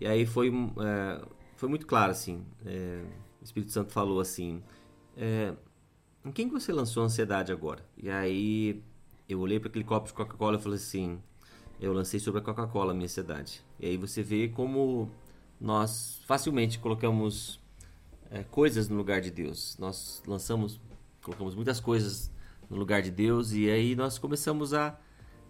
E 0.00 0.06
aí 0.06 0.26
foi, 0.26 0.50
é, 0.50 1.24
foi 1.56 1.68
muito 1.68 1.86
claro, 1.86 2.12
assim, 2.12 2.44
é, 2.66 3.02
o 3.40 3.44
Espírito 3.44 3.72
Santo 3.72 3.92
falou 3.92 4.20
assim, 4.20 4.62
é, 5.16 5.54
em 6.24 6.30
quem 6.30 6.48
que 6.48 6.54
você 6.54 6.72
lançou 6.72 7.02
a 7.02 7.06
ansiedade 7.06 7.52
agora? 7.52 7.84
E 7.96 8.10
aí 8.10 8.82
eu 9.28 9.40
olhei 9.40 9.58
para 9.58 9.68
aquele 9.68 9.84
copo 9.84 10.08
de 10.08 10.12
Coca-Cola 10.14 10.58
e 10.58 10.60
falei 10.60 10.76
assim, 10.76 11.18
eu 11.84 11.92
lancei 11.92 12.18
sobre 12.18 12.40
a 12.40 12.42
Coca-Cola 12.42 12.94
minha 12.94 13.04
ansiedade. 13.04 13.62
E 13.78 13.86
aí 13.86 13.96
você 13.96 14.22
vê 14.22 14.48
como 14.48 15.10
nós 15.60 16.20
facilmente 16.26 16.78
colocamos 16.78 17.60
é, 18.30 18.42
coisas 18.42 18.88
no 18.88 18.96
lugar 18.96 19.20
de 19.20 19.30
Deus. 19.30 19.76
Nós 19.78 20.22
lançamos, 20.26 20.80
colocamos 21.22 21.54
muitas 21.54 21.80
coisas 21.80 22.30
no 22.70 22.76
lugar 22.76 23.02
de 23.02 23.10
Deus 23.10 23.52
e 23.52 23.70
aí 23.70 23.94
nós 23.94 24.18
começamos 24.18 24.72
a 24.72 24.98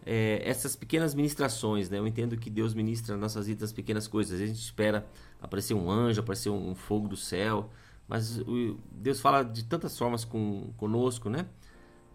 é, 0.05 0.42
essas 0.44 0.75
pequenas 0.75 1.14
ministrações, 1.14 1.88
né? 1.88 1.99
Eu 1.99 2.07
entendo 2.07 2.37
que 2.37 2.51
Deus 2.51 2.75
ministra 2.75 3.16
nossas 3.16 3.47
vidas 3.47 3.73
pequenas 3.73 4.09
coisas. 4.09 4.35
Às 4.35 4.40
vezes 4.40 4.53
a 4.53 4.57
gente 4.57 4.64
espera 4.64 5.07
aparecer 5.40 5.75
um 5.75 5.88
anjo, 5.88 6.20
aparecer 6.20 6.51
um 6.51 6.75
fogo 6.75 7.07
do 7.07 7.16
céu, 7.16 7.70
mas 8.09 8.38
o, 8.40 8.77
Deus 8.90 9.20
fala 9.20 9.44
de 9.44 9.64
tantas 9.64 9.97
formas 9.97 10.25
com, 10.25 10.73
conosco, 10.77 11.31
né? 11.31 11.47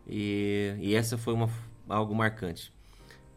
E, 0.05 0.75
e 0.79 0.93
essa 0.93 1.17
foi 1.17 1.33
uma, 1.33 1.49
algo 1.87 2.13
marcante. 2.13 2.73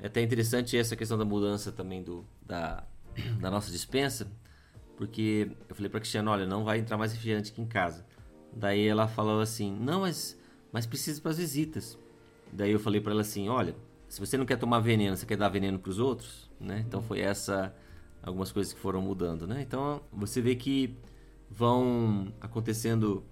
É 0.02 0.08
até 0.08 0.20
interessante 0.20 0.76
essa 0.76 0.96
questão 0.96 1.16
da 1.16 1.24
mudança 1.24 1.70
também 1.70 2.02
do, 2.02 2.26
da, 2.44 2.84
da 3.40 3.48
nossa 3.52 3.70
dispensa, 3.70 4.26
porque 4.96 5.48
eu 5.68 5.76
falei 5.76 5.88
para 5.88 6.00
Cristiana, 6.00 6.32
olha, 6.32 6.44
não 6.44 6.64
vai 6.64 6.80
entrar 6.80 6.98
mais 6.98 7.12
refrigerante 7.12 7.52
aqui 7.52 7.62
em 7.62 7.66
casa. 7.66 8.04
Daí 8.52 8.84
ela 8.84 9.06
falou 9.06 9.40
assim, 9.40 9.72
não, 9.72 10.00
mas, 10.00 10.36
mas 10.72 10.86
precisa 10.86 11.20
para 11.20 11.30
as 11.30 11.38
visitas. 11.38 11.96
Daí 12.52 12.72
eu 12.72 12.80
falei 12.80 13.00
para 13.00 13.12
ela 13.12 13.20
assim, 13.20 13.48
olha, 13.48 13.76
se 14.08 14.18
você 14.18 14.36
não 14.36 14.44
quer 14.44 14.58
tomar 14.58 14.80
veneno, 14.80 15.16
você 15.16 15.24
quer 15.24 15.36
dar 15.36 15.48
veneno 15.48 15.78
para 15.78 15.90
os 15.90 16.00
outros, 16.00 16.50
né? 16.60 16.84
Então 16.86 17.00
foi 17.00 17.20
essa 17.20 17.72
algumas 18.20 18.50
coisas 18.50 18.72
que 18.72 18.80
foram 18.80 19.00
mudando, 19.00 19.46
né? 19.46 19.62
Então 19.62 20.02
você 20.12 20.40
vê 20.40 20.56
que 20.56 20.96
vão 21.48 22.32
acontecendo 22.40 23.24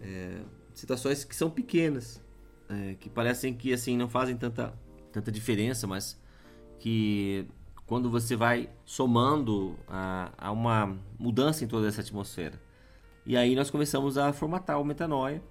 é, 0.00 0.40
situações 0.72 1.24
que 1.24 1.36
são 1.36 1.50
pequenas, 1.50 2.22
é, 2.70 2.94
que 2.94 3.10
parecem 3.10 3.52
que 3.54 3.72
assim 3.72 3.96
não 3.96 4.08
fazem 4.08 4.36
tanta 4.36 4.74
tanta 5.12 5.30
diferença, 5.30 5.86
mas 5.86 6.20
que 6.78 7.46
quando 7.86 8.08
você 8.08 8.36
vai 8.36 8.70
somando 8.84 9.76
a, 9.88 10.30
a 10.38 10.52
uma 10.52 10.96
mudança 11.18 11.64
em 11.64 11.68
toda 11.68 11.88
essa 11.88 12.00
atmosfera. 12.00 12.60
E 13.26 13.36
aí 13.36 13.54
nós 13.54 13.70
começamos 13.70 14.16
a 14.16 14.32
formatar 14.32 14.80
o 14.80 14.84
metanoia, 14.84 15.42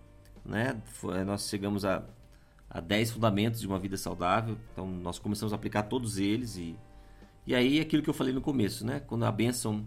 né? 0.45 0.81
Nós 1.25 1.49
chegamos 1.49 1.85
a, 1.85 2.03
a 2.69 2.79
10 2.79 3.11
fundamentos 3.11 3.59
de 3.59 3.67
uma 3.67 3.77
vida 3.77 3.97
saudável, 3.97 4.57
então 4.71 4.87
nós 4.87 5.19
começamos 5.19 5.53
a 5.53 5.55
aplicar 5.55 5.83
todos 5.83 6.17
eles 6.17 6.55
e 6.55 6.77
e 7.47 7.55
aí 7.55 7.79
aquilo 7.79 8.03
que 8.03 8.09
eu 8.09 8.13
falei 8.13 8.31
no 8.31 8.41
começo, 8.41 8.85
né? 8.85 8.99
Quando 8.99 9.25
a 9.25 9.31
bênção 9.31 9.83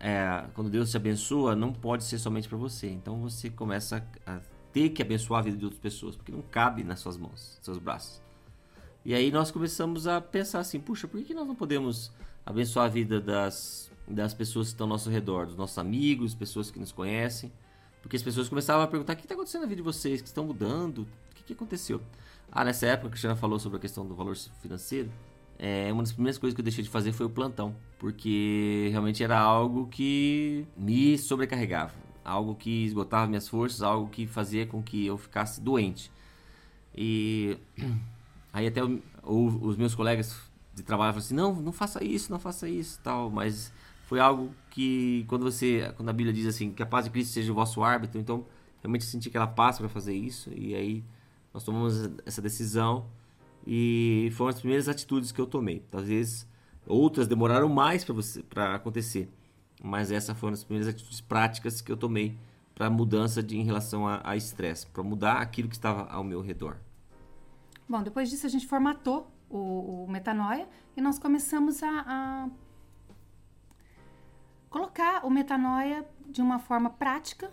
é, 0.00 0.46
quando 0.54 0.68
Deus 0.70 0.90
te 0.90 0.96
abençoa, 0.96 1.54
não 1.54 1.72
pode 1.72 2.04
ser 2.04 2.18
somente 2.18 2.48
para 2.48 2.58
você. 2.58 2.88
Então 2.90 3.20
você 3.20 3.50
começa 3.50 4.06
a 4.26 4.40
ter 4.72 4.90
que 4.90 5.02
abençoar 5.02 5.40
a 5.40 5.42
vida 5.44 5.56
de 5.56 5.64
outras 5.64 5.80
pessoas, 5.80 6.16
porque 6.16 6.32
não 6.32 6.42
cabe 6.42 6.82
nas 6.82 7.00
suas 7.00 7.16
mãos, 7.16 7.56
nos 7.56 7.64
seus 7.64 7.78
braços. 7.78 8.23
E 9.04 9.14
aí 9.14 9.30
nós 9.30 9.50
começamos 9.50 10.06
a 10.06 10.20
pensar 10.20 10.60
assim, 10.60 10.80
puxa, 10.80 11.06
por 11.06 11.22
que 11.22 11.34
nós 11.34 11.46
não 11.46 11.54
podemos 11.54 12.10
abençoar 12.44 12.86
a 12.86 12.88
vida 12.88 13.20
das, 13.20 13.90
das 14.08 14.32
pessoas 14.32 14.68
que 14.68 14.74
estão 14.74 14.86
ao 14.86 14.90
nosso 14.90 15.10
redor, 15.10 15.46
dos 15.46 15.56
nossos 15.56 15.76
amigos, 15.78 16.34
pessoas 16.34 16.70
que 16.70 16.78
nos 16.78 16.92
conhecem? 16.92 17.52
Porque 18.00 18.16
as 18.16 18.22
pessoas 18.22 18.48
começavam 18.48 18.82
a 18.82 18.86
perguntar, 18.86 19.12
o 19.12 19.16
que 19.16 19.22
está 19.22 19.34
acontecendo 19.34 19.62
na 19.62 19.68
vida 19.68 19.76
de 19.76 19.82
vocês, 19.82 20.20
que 20.20 20.28
estão 20.28 20.44
mudando? 20.44 21.06
O 21.30 21.34
que, 21.34 21.42
que 21.42 21.52
aconteceu? 21.52 22.00
Ah, 22.50 22.64
nessa 22.64 22.86
época, 22.86 23.08
a 23.08 23.10
Cristiana 23.10 23.36
falou 23.36 23.58
sobre 23.58 23.78
a 23.78 23.80
questão 23.80 24.06
do 24.06 24.14
valor 24.14 24.36
financeiro 24.62 25.10
é, 25.58 25.92
uma 25.92 26.02
das 26.02 26.12
primeiras 26.12 26.38
coisas 26.38 26.54
que 26.54 26.60
eu 26.60 26.64
deixei 26.64 26.82
de 26.82 26.90
fazer 26.90 27.12
foi 27.12 27.26
o 27.26 27.30
plantão, 27.30 27.74
porque 27.98 28.88
realmente 28.90 29.22
era 29.22 29.38
algo 29.38 29.86
que 29.86 30.66
me 30.76 31.16
sobrecarregava, 31.16 31.94
algo 32.24 32.54
que 32.54 32.84
esgotava 32.84 33.26
minhas 33.26 33.48
forças, 33.48 33.82
algo 33.82 34.08
que 34.10 34.26
fazia 34.26 34.66
com 34.66 34.82
que 34.82 35.06
eu 35.06 35.16
ficasse 35.16 35.60
doente. 35.60 36.10
E 36.96 37.56
aí 38.54 38.68
até 38.68 38.82
o, 38.82 39.02
o, 39.24 39.66
os 39.66 39.76
meus 39.76 39.94
colegas 39.94 40.34
de 40.72 40.82
trabalho 40.82 41.12
falaram 41.12 41.26
assim: 41.26 41.34
não, 41.34 41.52
não 41.54 41.72
faça 41.72 42.02
isso, 42.02 42.30
não 42.30 42.38
faça 42.38 42.68
isso, 42.68 43.00
tal. 43.02 43.28
Mas 43.28 43.72
foi 44.06 44.20
algo 44.20 44.54
que 44.70 45.24
quando 45.28 45.42
você, 45.42 45.92
quando 45.96 46.08
a 46.08 46.12
Bíblia 46.12 46.32
diz 46.32 46.46
assim 46.46 46.70
que 46.70 46.82
a 46.82 46.86
paz 46.86 47.04
de 47.04 47.10
Cristo 47.10 47.32
seja 47.32 47.50
o 47.50 47.54
vosso 47.54 47.82
árbitro, 47.82 48.20
então 48.20 48.46
realmente 48.80 49.04
senti 49.04 49.28
aquela 49.28 49.48
paz 49.48 49.76
para 49.78 49.88
fazer 49.88 50.14
isso. 50.14 50.50
E 50.54 50.74
aí 50.74 51.04
nós 51.52 51.64
tomamos 51.64 52.08
essa 52.24 52.40
decisão 52.40 53.06
e 53.66 54.30
foram 54.34 54.50
as 54.50 54.60
primeiras 54.60 54.88
atitudes 54.88 55.32
que 55.32 55.40
eu 55.40 55.46
tomei. 55.46 55.82
Talvez 55.90 56.48
outras 56.86 57.26
demoraram 57.26 57.68
mais 57.68 58.06
para 58.48 58.74
acontecer, 58.74 59.28
mas 59.82 60.12
essa 60.12 60.34
foram 60.34 60.54
as 60.54 60.62
primeiras 60.62 60.94
atitudes 60.94 61.20
práticas 61.20 61.80
que 61.80 61.90
eu 61.90 61.96
tomei 61.96 62.36
para 62.74 62.90
mudança 62.90 63.42
de, 63.42 63.56
em 63.56 63.62
relação 63.62 64.04
a 64.06 64.36
estresse, 64.36 64.86
para 64.88 65.02
mudar 65.02 65.34
aquilo 65.34 65.68
que 65.68 65.76
estava 65.76 66.04
ao 66.10 66.24
meu 66.24 66.40
redor. 66.40 66.76
Bom, 67.88 68.02
depois 68.02 68.30
disso 68.30 68.46
a 68.46 68.50
gente 68.50 68.66
formatou 68.66 69.30
o, 69.48 70.04
o 70.04 70.10
metanoia 70.10 70.68
e 70.96 71.00
nós 71.00 71.18
começamos 71.18 71.82
a, 71.82 72.04
a 72.06 72.48
colocar 74.70 75.24
o 75.24 75.30
metanoia 75.30 76.04
de 76.26 76.40
uma 76.40 76.58
forma 76.58 76.90
prática 76.90 77.50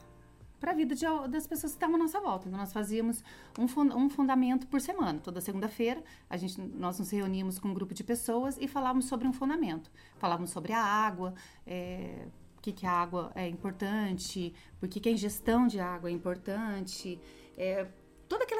para 0.61 0.71
a 0.71 0.75
vida 0.75 0.93
de, 0.95 1.05
das 1.27 1.47
pessoas 1.47 1.73
que 1.73 1.77
estavam 1.77 1.95
à 1.95 1.99
nossa 1.99 2.21
volta. 2.21 2.47
Então, 2.47 2.57
nós 2.57 2.71
fazíamos 2.71 3.23
um, 3.57 3.65
um 3.97 4.09
fundamento 4.09 4.67
por 4.67 4.79
semana. 4.79 5.19
Toda 5.19 5.41
segunda-feira, 5.41 6.03
a 6.29 6.37
gente, 6.37 6.61
nós 6.61 6.99
nos 6.99 7.09
reuníamos 7.09 7.57
com 7.57 7.69
um 7.69 7.73
grupo 7.73 7.95
de 7.95 8.03
pessoas 8.03 8.57
e 8.59 8.67
falávamos 8.67 9.05
sobre 9.05 9.27
um 9.27 9.33
fundamento. 9.33 9.91
Falávamos 10.17 10.51
sobre 10.51 10.71
a 10.71 10.81
água, 10.81 11.33
é, 11.65 12.27
por 12.55 12.61
que, 12.61 12.71
que 12.71 12.85
a 12.85 12.91
água 12.91 13.31
é 13.33 13.47
importante, 13.47 14.53
por 14.79 14.87
que, 14.87 14.99
que 14.99 15.09
a 15.09 15.11
ingestão 15.11 15.65
de 15.65 15.79
água 15.79 16.11
é 16.11 16.13
importante, 16.13 17.19
é, 17.57 17.87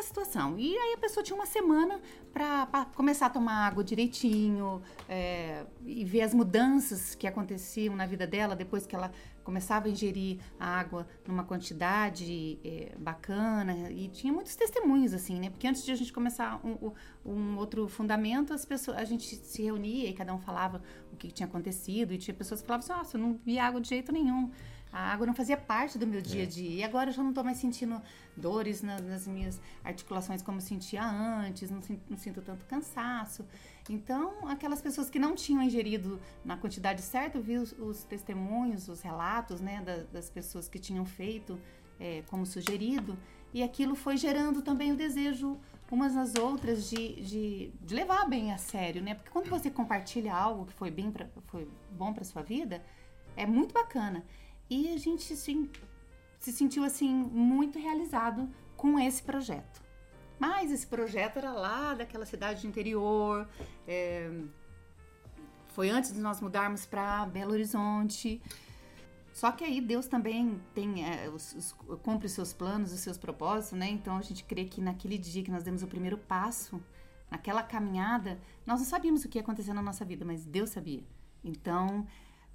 aquela 0.01 0.03
situação. 0.03 0.57
E 0.57 0.75
aí 0.75 0.93
a 0.93 0.97
pessoa 0.97 1.23
tinha 1.23 1.35
uma 1.35 1.45
semana 1.45 2.01
para 2.33 2.85
começar 2.95 3.27
a 3.27 3.29
tomar 3.29 3.67
água 3.67 3.83
direitinho 3.83 4.81
é, 5.07 5.65
e 5.85 6.03
ver 6.03 6.21
as 6.21 6.33
mudanças 6.33 7.15
que 7.15 7.27
aconteciam 7.27 7.95
na 7.95 8.05
vida 8.05 8.25
dela 8.25 8.55
depois 8.55 8.85
que 8.85 8.95
ela 8.95 9.11
começava 9.43 9.87
a 9.87 9.91
ingerir 9.91 10.39
a 10.59 10.79
água 10.79 11.07
numa 11.27 11.43
quantidade 11.43 12.59
é, 12.63 12.95
bacana 12.97 13.89
e 13.91 14.07
tinha 14.09 14.31
muitos 14.31 14.55
testemunhos 14.55 15.13
assim, 15.13 15.39
né? 15.39 15.49
Porque 15.49 15.67
antes 15.67 15.83
de 15.83 15.91
a 15.91 15.95
gente 15.95 16.13
começar 16.13 16.61
um, 16.63 16.91
um, 17.25 17.57
outro 17.57 17.87
fundamento, 17.87 18.53
as 18.53 18.65
pessoas, 18.65 18.97
a 18.97 19.03
gente 19.03 19.35
se 19.35 19.63
reunia 19.63 20.09
e 20.09 20.13
cada 20.13 20.33
um 20.33 20.39
falava 20.39 20.81
o 21.11 21.15
que 21.15 21.31
tinha 21.31 21.47
acontecido 21.47 22.13
e 22.13 22.17
tinha 22.17 22.35
pessoas 22.35 22.61
que 22.61 22.67
falavam 22.67 22.85
assim, 22.85 22.99
nossa, 22.99 23.17
eu 23.17 23.21
não 23.21 23.39
vi 23.43 23.57
água 23.57 23.81
de 23.81 23.89
jeito 23.89 24.11
nenhum. 24.11 24.51
A 24.91 25.11
água 25.11 25.25
não 25.25 25.33
fazia 25.33 25.55
parte 25.55 25.97
do 25.97 26.05
meu 26.05 26.21
dia 26.21 26.41
a 26.41 26.43
é. 26.43 26.47
dia. 26.47 26.69
E 26.69 26.83
agora 26.83 27.09
eu 27.09 27.13
já 27.13 27.21
não 27.21 27.29
estou 27.29 27.43
mais 27.43 27.57
sentindo 27.57 28.01
dores 28.35 28.81
nas, 28.81 29.01
nas, 29.01 29.27
minhas 29.27 29.61
articulações 29.83 30.41
como 30.41 30.59
sentia 30.59 31.03
antes, 31.03 31.71
não, 31.71 31.79
não, 32.09 32.17
sinto 32.17 32.41
tanto 32.41 32.65
cansaço. 32.65 33.45
Então, 33.89 34.47
aquelas 34.47 34.81
pessoas 34.81 35.09
que 35.09 35.17
não 35.17 35.33
tinham 35.35 35.61
ingerido 35.61 36.19
na 36.43 36.57
quantidade 36.57 37.01
certa, 37.01 37.37
eu 37.37 37.43
vi 37.43 37.57
os, 37.57 37.71
os 37.73 38.03
testemunhos, 38.03 38.89
os 38.89 39.01
relatos 39.01 39.61
né, 39.61 39.81
das, 39.81 40.07
das 40.07 40.29
pessoas 40.29 40.67
que 40.67 40.77
tinham 40.77 41.05
feito 41.05 41.59
é, 41.99 42.23
como 42.27 42.45
sugerido, 42.45 43.17
e 43.53 43.61
aquilo 43.63 43.95
foi 43.95 44.17
gerando 44.17 44.61
também 44.61 44.91
o 44.91 44.95
desejo 44.95 45.59
umas 45.91 46.15
nas 46.15 46.35
outras 46.35 46.89
de, 46.89 47.21
de, 47.21 47.71
de, 47.81 47.93
levar 47.93 48.25
bem 48.27 48.53
a 48.53 48.57
sério, 48.57 49.03
né? 49.03 49.13
Porque 49.13 49.29
quando 49.29 49.49
você 49.49 49.69
compartilha 49.69 50.33
algo 50.33 50.65
que 50.65 50.71
foi 50.71 50.89
bem 50.89 51.11
pra, 51.11 51.27
foi 51.47 51.67
bom 51.91 52.13
para 52.13 52.23
sua 52.23 52.41
vida, 52.41 52.81
é 53.35 53.45
muito 53.45 53.73
bacana. 53.73 54.23
E 54.71 54.93
a 54.93 54.97
gente 54.97 55.35
se, 55.35 55.69
se 56.39 56.51
sentiu 56.53 56.85
assim 56.85 57.13
muito 57.13 57.77
realizado 57.77 58.49
com 58.77 58.97
esse 58.97 59.21
projeto. 59.21 59.81
Mas 60.39 60.71
esse 60.71 60.87
projeto 60.87 61.37
era 61.37 61.51
lá 61.51 61.93
daquela 61.93 62.25
cidade 62.25 62.61
de 62.61 62.67
interior, 62.67 63.49
é, 63.85 64.31
foi 65.73 65.89
antes 65.89 66.13
de 66.13 66.21
nós 66.21 66.39
mudarmos 66.39 66.85
para 66.85 67.25
Belo 67.25 67.51
Horizonte. 67.51 68.41
Só 69.33 69.51
que 69.51 69.65
aí 69.65 69.81
Deus 69.81 70.07
também 70.07 70.61
tem 70.73 71.05
é, 71.05 71.29
os, 71.29 71.53
os, 71.53 71.73
cumpre 72.01 72.27
os 72.27 72.31
seus 72.31 72.53
planos, 72.53 72.93
os 72.93 73.01
seus 73.01 73.17
propósitos, 73.17 73.77
né? 73.77 73.89
Então 73.89 74.15
a 74.15 74.21
gente 74.21 74.45
crê 74.45 74.63
que 74.63 74.79
naquele 74.79 75.17
dia 75.17 75.43
que 75.43 75.51
nós 75.51 75.63
demos 75.63 75.83
o 75.83 75.87
primeiro 75.87 76.17
passo, 76.17 76.81
naquela 77.29 77.61
caminhada, 77.61 78.39
nós 78.65 78.79
não 78.79 78.87
sabíamos 78.87 79.25
o 79.25 79.29
que 79.29 79.37
ia 79.37 79.41
acontecer 79.41 79.73
na 79.73 79.81
nossa 79.81 80.05
vida, 80.05 80.23
mas 80.23 80.45
Deus 80.45 80.69
sabia. 80.69 81.03
Então 81.43 82.07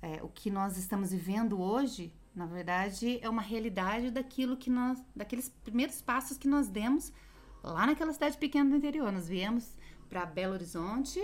é, 0.03 0.23
o 0.23 0.29
que 0.29 0.51
nós 0.51 0.77
estamos 0.77 1.11
vivendo 1.11 1.61
hoje, 1.61 2.13
na 2.35 2.47
verdade, 2.47 3.19
é 3.23 3.29
uma 3.29 3.43
realidade 3.43 4.11
daquilo 4.11 4.57
que 4.57 4.71
nós, 4.71 5.03
daqueles 5.15 5.49
primeiros 5.65 6.03
passos 6.03 6.37
que 6.37 6.49
nós 6.49 6.69
demos 6.69 7.13
lá 7.63 7.87
naquela 7.87 8.13
cidade 8.13 8.37
pequena 8.37 8.71
do 8.71 8.77
interior. 8.77 9.11
Nós 9.11 9.29
viemos 9.29 9.77
para 10.09 10.25
Belo 10.27 10.53
Horizonte, 10.53 11.21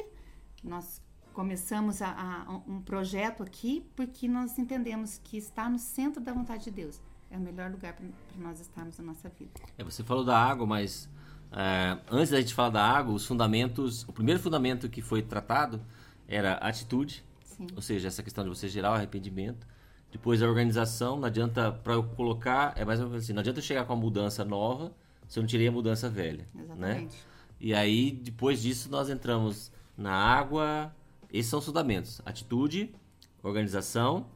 nós 0.62 1.00
começamos 1.32 2.02
a, 2.02 2.10
a, 2.10 2.52
um 2.66 2.82
projeto 2.82 3.42
aqui 3.42 3.86
porque 3.96 4.28
nós 4.28 4.58
entendemos 4.58 5.18
que 5.22 5.36
está 5.36 5.68
no 5.68 5.78
centro 5.78 6.20
da 6.20 6.32
vontade 6.32 6.64
de 6.64 6.70
Deus 6.70 7.00
é 7.32 7.38
o 7.38 7.40
melhor 7.40 7.70
lugar 7.70 7.94
para 7.94 8.06
nós 8.38 8.60
estarmos 8.60 8.98
na 8.98 9.04
nossa 9.04 9.28
vida. 9.30 9.52
É, 9.78 9.82
você 9.82 10.04
falou 10.04 10.22
da 10.22 10.38
água, 10.38 10.66
mas 10.66 11.08
é, 11.50 11.98
antes 12.10 12.30
da 12.30 12.38
gente 12.38 12.52
falar 12.52 12.68
da 12.68 12.84
água, 12.84 13.14
os 13.14 13.26
fundamentos, 13.26 14.06
o 14.06 14.12
primeiro 14.12 14.38
fundamento 14.38 14.88
que 14.88 15.00
foi 15.00 15.22
tratado 15.22 15.80
era 16.28 16.54
atitude, 16.54 17.24
Sim. 17.56 17.66
Ou 17.74 17.82
seja, 17.82 18.08
essa 18.08 18.22
questão 18.22 18.44
de 18.44 18.50
você 18.50 18.68
gerar 18.68 18.92
o 18.92 18.94
arrependimento. 18.94 19.66
Depois 20.10 20.42
a 20.42 20.46
organização, 20.46 21.16
não 21.16 21.24
adianta 21.24 21.72
para 21.72 21.94
eu 21.94 22.04
colocar, 22.04 22.74
é 22.76 22.84
mais 22.84 23.00
ou 23.00 23.06
menos 23.06 23.24
assim, 23.24 23.32
não 23.32 23.40
adianta 23.40 23.60
eu 23.60 23.64
chegar 23.64 23.86
com 23.86 23.94
uma 23.94 24.00
mudança 24.00 24.44
nova 24.44 24.92
se 25.26 25.38
eu 25.38 25.42
não 25.42 25.48
tirei 25.48 25.68
a 25.68 25.72
mudança 25.72 26.10
velha, 26.10 26.46
né? 26.54 26.62
Exatamente. 26.64 27.16
né? 27.16 27.22
E 27.58 27.72
aí 27.72 28.10
depois 28.10 28.60
disso 28.60 28.90
nós 28.90 29.08
entramos 29.08 29.72
na 29.96 30.12
água, 30.12 30.94
esses 31.32 31.50
são 31.50 31.60
os 31.60 31.64
fundamentos: 31.64 32.20
atitude, 32.26 32.94
organização, 33.42 34.26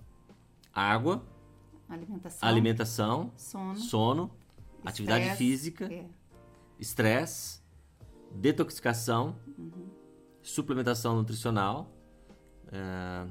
água, 0.72 1.22
alimentação, 1.86 2.48
alimentação 2.48 3.32
sono, 3.36 3.76
sono 3.76 4.30
atividade 4.82 5.36
física, 5.36 5.92
é. 5.92 6.06
estresse, 6.78 7.60
detoxicação, 8.32 9.36
uhum. 9.58 9.90
suplementação 10.40 11.16
nutricional 11.16 11.95
é, 12.76 13.26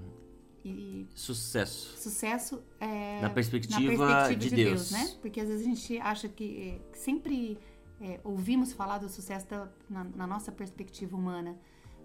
e 0.64 1.08
sucesso. 1.14 1.96
Sucesso 1.98 2.64
é, 2.80 3.22
na 3.22 3.30
perspectiva, 3.30 4.08
na 4.08 4.28
perspectiva 4.28 4.40
de, 4.40 4.50
de 4.50 4.56
Deus. 4.56 4.90
Deus. 4.90 4.92
né? 4.92 5.18
Porque 5.22 5.40
às 5.40 5.48
vezes 5.48 5.66
a 5.66 5.70
gente 5.70 5.98
acha 6.00 6.28
que, 6.28 6.82
que 6.92 6.98
sempre 6.98 7.60
é, 8.02 8.20
ouvimos 8.24 8.74
falar 8.74 8.98
do 8.98 9.08
sucesso 9.08 9.48
da, 9.48 9.70
na, 9.88 10.04
na, 10.04 10.26
nossa 10.26 10.52
perspectiva 10.52 11.16
humana, 11.16 11.56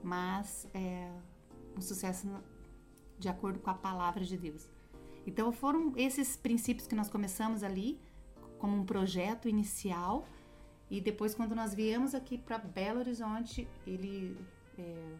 mas 0.02 0.68
é 0.74 1.10
um 1.76 1.80
sucesso 1.80 2.28
de 3.18 3.28
acordo 3.28 3.58
com 3.60 3.70
a 3.70 3.74
palavra 3.74 4.24
de 4.24 4.36
Deus. 4.36 4.70
Então 5.26 5.50
foram 5.52 5.94
esses 5.96 6.36
princípios 6.36 6.86
que 6.86 6.94
nós 6.94 7.08
começamos 7.08 7.62
ali 7.62 7.98
como 8.58 8.76
um 8.76 8.84
projeto 8.84 9.48
inicial 9.48 10.28
e 10.90 11.00
depois 11.00 11.34
quando 11.34 11.54
nós 11.54 11.72
viemos 11.72 12.14
aqui 12.14 12.36
para 12.36 12.58
Belo 12.58 13.00
Horizonte 13.00 13.66
ele 13.86 14.36
é, 14.78 15.14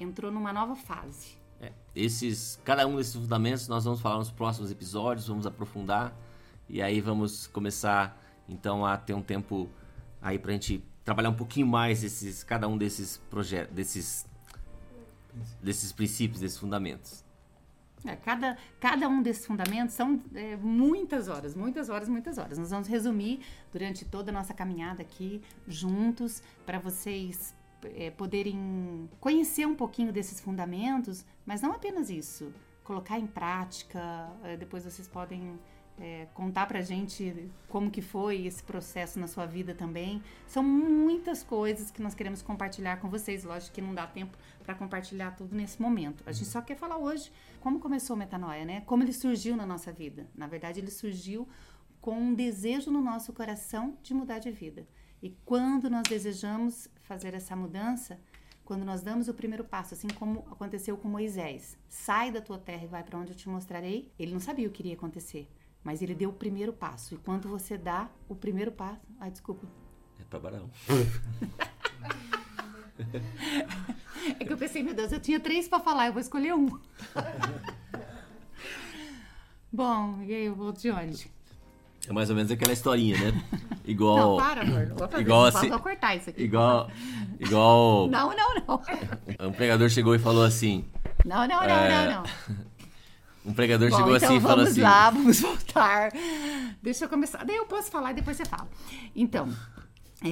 entrou 0.00 0.32
numa 0.32 0.52
nova 0.52 0.74
fase. 0.74 1.38
É, 1.60 1.72
esses, 1.94 2.58
cada 2.64 2.86
um 2.86 2.96
desses 2.96 3.14
fundamentos 3.14 3.68
nós 3.68 3.84
vamos 3.84 4.00
falar 4.00 4.16
nos 4.16 4.30
próximos 4.30 4.70
episódios, 4.70 5.28
vamos 5.28 5.46
aprofundar 5.46 6.16
e 6.68 6.80
aí 6.80 7.00
vamos 7.00 7.46
começar 7.46 8.18
então 8.48 8.84
a 8.84 8.96
ter 8.96 9.12
um 9.12 9.22
tempo 9.22 9.68
aí 10.22 10.38
para 10.38 10.50
a 10.50 10.54
gente 10.54 10.82
trabalhar 11.04 11.30
um 11.30 11.34
pouquinho 11.34 11.66
mais 11.66 12.02
esses, 12.02 12.42
cada 12.42 12.66
um 12.66 12.78
desses 12.78 13.18
projetos, 13.28 13.74
desses, 13.74 14.26
desses 15.62 15.92
princípios, 15.92 16.40
desses 16.40 16.58
fundamentos. 16.58 17.24
É, 18.04 18.16
cada, 18.16 18.56
cada 18.78 19.08
um 19.08 19.20
desses 19.20 19.46
fundamentos 19.46 19.94
são 19.94 20.22
é, 20.34 20.56
muitas 20.56 21.28
horas, 21.28 21.54
muitas 21.54 21.90
horas, 21.90 22.08
muitas 22.08 22.38
horas. 22.38 22.56
Nós 22.56 22.70
vamos 22.70 22.88
resumir 22.88 23.40
durante 23.70 24.04
toda 24.06 24.30
a 24.30 24.32
nossa 24.32 24.54
caminhada 24.54 25.02
aqui 25.02 25.42
juntos 25.68 26.42
para 26.64 26.78
vocês 26.78 27.54
é, 27.94 28.10
poderem 28.10 29.08
conhecer 29.20 29.66
um 29.66 29.74
pouquinho 29.74 30.12
desses 30.12 30.40
fundamentos, 30.40 31.24
mas 31.44 31.60
não 31.60 31.72
apenas 31.72 32.10
isso, 32.10 32.52
colocar 32.84 33.18
em 33.18 33.26
prática. 33.26 34.30
É, 34.42 34.56
depois 34.56 34.84
vocês 34.84 35.08
podem 35.08 35.58
é, 36.00 36.26
contar 36.32 36.66
pra 36.66 36.80
gente 36.80 37.50
como 37.68 37.90
que 37.90 38.00
foi 38.00 38.46
esse 38.46 38.62
processo 38.62 39.20
na 39.20 39.26
sua 39.26 39.44
vida 39.46 39.74
também. 39.74 40.22
São 40.46 40.62
muitas 40.62 41.42
coisas 41.42 41.90
que 41.90 42.00
nós 42.00 42.14
queremos 42.14 42.40
compartilhar 42.40 42.96
com 42.96 43.08
vocês. 43.08 43.44
Lógico 43.44 43.74
que 43.74 43.82
não 43.82 43.94
dá 43.94 44.06
tempo 44.06 44.36
para 44.64 44.74
compartilhar 44.74 45.32
tudo 45.32 45.54
nesse 45.54 45.80
momento. 45.80 46.24
A 46.26 46.32
gente 46.32 46.46
só 46.46 46.62
quer 46.62 46.76
falar 46.76 46.96
hoje 46.96 47.30
como 47.60 47.78
começou 47.78 48.16
o 48.16 48.18
Metanoia, 48.18 48.64
né? 48.64 48.80
Como 48.82 49.02
ele 49.02 49.12
surgiu 49.12 49.56
na 49.56 49.66
nossa 49.66 49.92
vida. 49.92 50.26
Na 50.34 50.46
verdade, 50.46 50.80
ele 50.80 50.90
surgiu 50.90 51.46
com 52.00 52.18
um 52.18 52.34
desejo 52.34 52.90
no 52.90 53.02
nosso 53.02 53.32
coração 53.32 53.98
de 54.02 54.14
mudar 54.14 54.38
de 54.38 54.50
vida. 54.50 54.88
E 55.22 55.36
quando 55.44 55.90
nós 55.90 56.04
desejamos 56.08 56.88
fazer 57.10 57.34
essa 57.34 57.56
mudança, 57.56 58.20
quando 58.64 58.84
nós 58.84 59.02
damos 59.02 59.26
o 59.26 59.34
primeiro 59.34 59.64
passo, 59.64 59.94
assim 59.94 60.06
como 60.06 60.46
aconteceu 60.48 60.96
com 60.96 61.08
Moisés, 61.08 61.76
sai 61.88 62.30
da 62.30 62.40
tua 62.40 62.56
terra 62.56 62.84
e 62.84 62.86
vai 62.86 63.02
para 63.02 63.18
onde 63.18 63.32
eu 63.32 63.36
te 63.36 63.48
mostrarei. 63.48 64.12
Ele 64.16 64.32
não 64.32 64.38
sabia 64.38 64.68
o 64.68 64.70
que 64.70 64.80
iria 64.80 64.94
acontecer, 64.94 65.50
mas 65.82 66.02
ele 66.02 66.14
deu 66.14 66.30
o 66.30 66.32
primeiro 66.32 66.72
passo. 66.72 67.16
E 67.16 67.18
quando 67.18 67.48
você 67.48 67.76
dá 67.76 68.08
o 68.28 68.36
primeiro 68.36 68.70
passo, 68.70 69.00
ai 69.18 69.28
desculpa. 69.28 69.66
É 70.20 70.22
para 70.22 70.38
Barão. 70.38 70.70
é 74.38 74.44
que 74.44 74.52
eu 74.52 74.56
pensei, 74.56 74.84
meu 74.84 74.94
Deus, 74.94 75.10
eu 75.10 75.18
tinha 75.18 75.40
três 75.40 75.66
para 75.66 75.80
falar, 75.80 76.06
eu 76.06 76.12
vou 76.12 76.22
escolher 76.22 76.54
um. 76.54 76.68
Bom, 79.72 80.22
e 80.22 80.32
aí 80.32 80.44
eu 80.44 80.54
vou 80.54 80.70
de 80.70 80.92
onde? 80.92 81.39
É 82.10 82.12
mais 82.12 82.28
ou 82.28 82.34
menos 82.34 82.50
aquela 82.50 82.72
historinha, 82.72 83.16
né? 83.16 83.44
Igual. 83.86 84.16
Não, 84.16 84.36
para, 84.36 84.62
amor. 84.62 84.86
Não 84.88 84.96
vou 84.96 85.08
fazer. 85.08 85.22
Igual 85.22 85.44
assim, 85.46 85.70
cortar 85.70 86.16
isso 86.16 86.30
aqui. 86.30 86.42
Igual. 86.42 86.90
Igual. 87.38 88.08
Não, 88.08 88.34
não, 88.36 88.54
não. 88.66 88.82
Um 89.48 89.52
pregador 89.52 89.88
chegou 89.88 90.14
e 90.14 90.18
falou 90.18 90.42
assim. 90.42 90.84
Não, 91.24 91.46
não, 91.46 91.60
não, 91.60 91.64
É, 91.64 92.06
não, 92.06 92.22
não. 92.22 92.22
Um 93.46 93.54
pregador 93.54 93.88
Bom, 93.88 93.96
chegou 93.96 94.16
então 94.16 94.28
assim 94.28 94.36
e 94.36 94.40
falou 94.40 94.56
vamos 94.56 94.70
assim. 94.72 94.80
lá, 94.82 95.10
vamos 95.10 95.40
voltar. 95.40 96.10
Deixa 96.82 97.04
eu 97.06 97.08
começar. 97.08 97.42
Daí 97.44 97.56
eu 97.56 97.64
posso 97.64 97.90
falar 97.90 98.10
e 98.10 98.14
depois 98.14 98.36
você 98.36 98.44
fala. 98.44 98.68
Então, 99.16 99.48
é, 100.22 100.28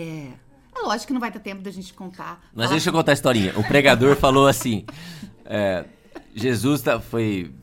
é 0.77 0.81
lógico 0.83 1.07
que 1.07 1.13
não 1.15 1.21
vai 1.21 1.31
ter 1.33 1.39
tempo 1.41 1.63
da 1.63 1.71
gente 1.71 1.95
contar. 1.95 2.39
Mas 2.53 2.65
Falar- 2.67 2.71
deixa 2.73 2.89
eu 2.91 2.93
contar 2.93 3.13
a 3.13 3.15
historinha. 3.15 3.59
O 3.59 3.63
pregador 3.67 4.15
falou 4.17 4.47
assim: 4.47 4.85
é, 5.45 5.87
Jesus 6.35 6.83
tá- 6.83 7.01
foi. 7.01 7.55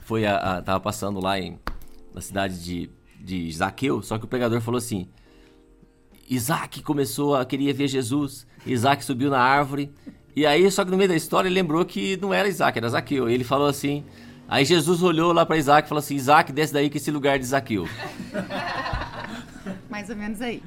foi 0.00 0.26
a, 0.26 0.36
a- 0.56 0.62
tava 0.62 0.80
passando 0.80 1.20
lá 1.22 1.38
em, 1.38 1.56
na 2.12 2.20
cidade 2.20 2.60
de, 2.64 2.90
de 3.28 3.52
Zaqueu, 3.52 4.00
só 4.02 4.18
que 4.18 4.24
o 4.24 4.28
pregador 4.28 4.60
falou 4.62 4.78
assim: 4.78 5.06
Isaac 6.30 6.82
começou 6.82 7.36
a 7.36 7.44
queria 7.44 7.74
ver 7.74 7.86
Jesus. 7.86 8.46
Isaac 8.66 9.04
subiu 9.04 9.28
na 9.28 9.38
árvore. 9.38 9.92
E 10.34 10.46
aí, 10.46 10.70
só 10.70 10.84
que 10.84 10.90
no 10.90 10.96
meio 10.96 11.08
da 11.08 11.16
história, 11.16 11.48
ele 11.48 11.54
lembrou 11.54 11.84
que 11.84 12.16
não 12.16 12.32
era 12.32 12.48
Isaac, 12.48 12.78
era 12.78 12.88
Zaqueu. 12.88 13.28
Ele 13.28 13.44
falou 13.44 13.66
assim. 13.66 14.04
Aí 14.50 14.64
Jesus 14.64 15.02
olhou 15.02 15.30
lá 15.34 15.44
para 15.44 15.58
Isaac 15.58 15.86
e 15.86 15.88
falou 15.90 16.00
assim: 16.00 16.14
Isaac, 16.14 16.50
desce 16.52 16.72
daí 16.72 16.88
que 16.88 16.96
esse 16.96 17.10
lugar 17.10 17.36
é 17.36 17.38
de 17.38 17.44
Zaqueu. 17.44 17.86
mais 19.90 20.08
ou 20.08 20.16
menos 20.16 20.40
aí. 20.40 20.62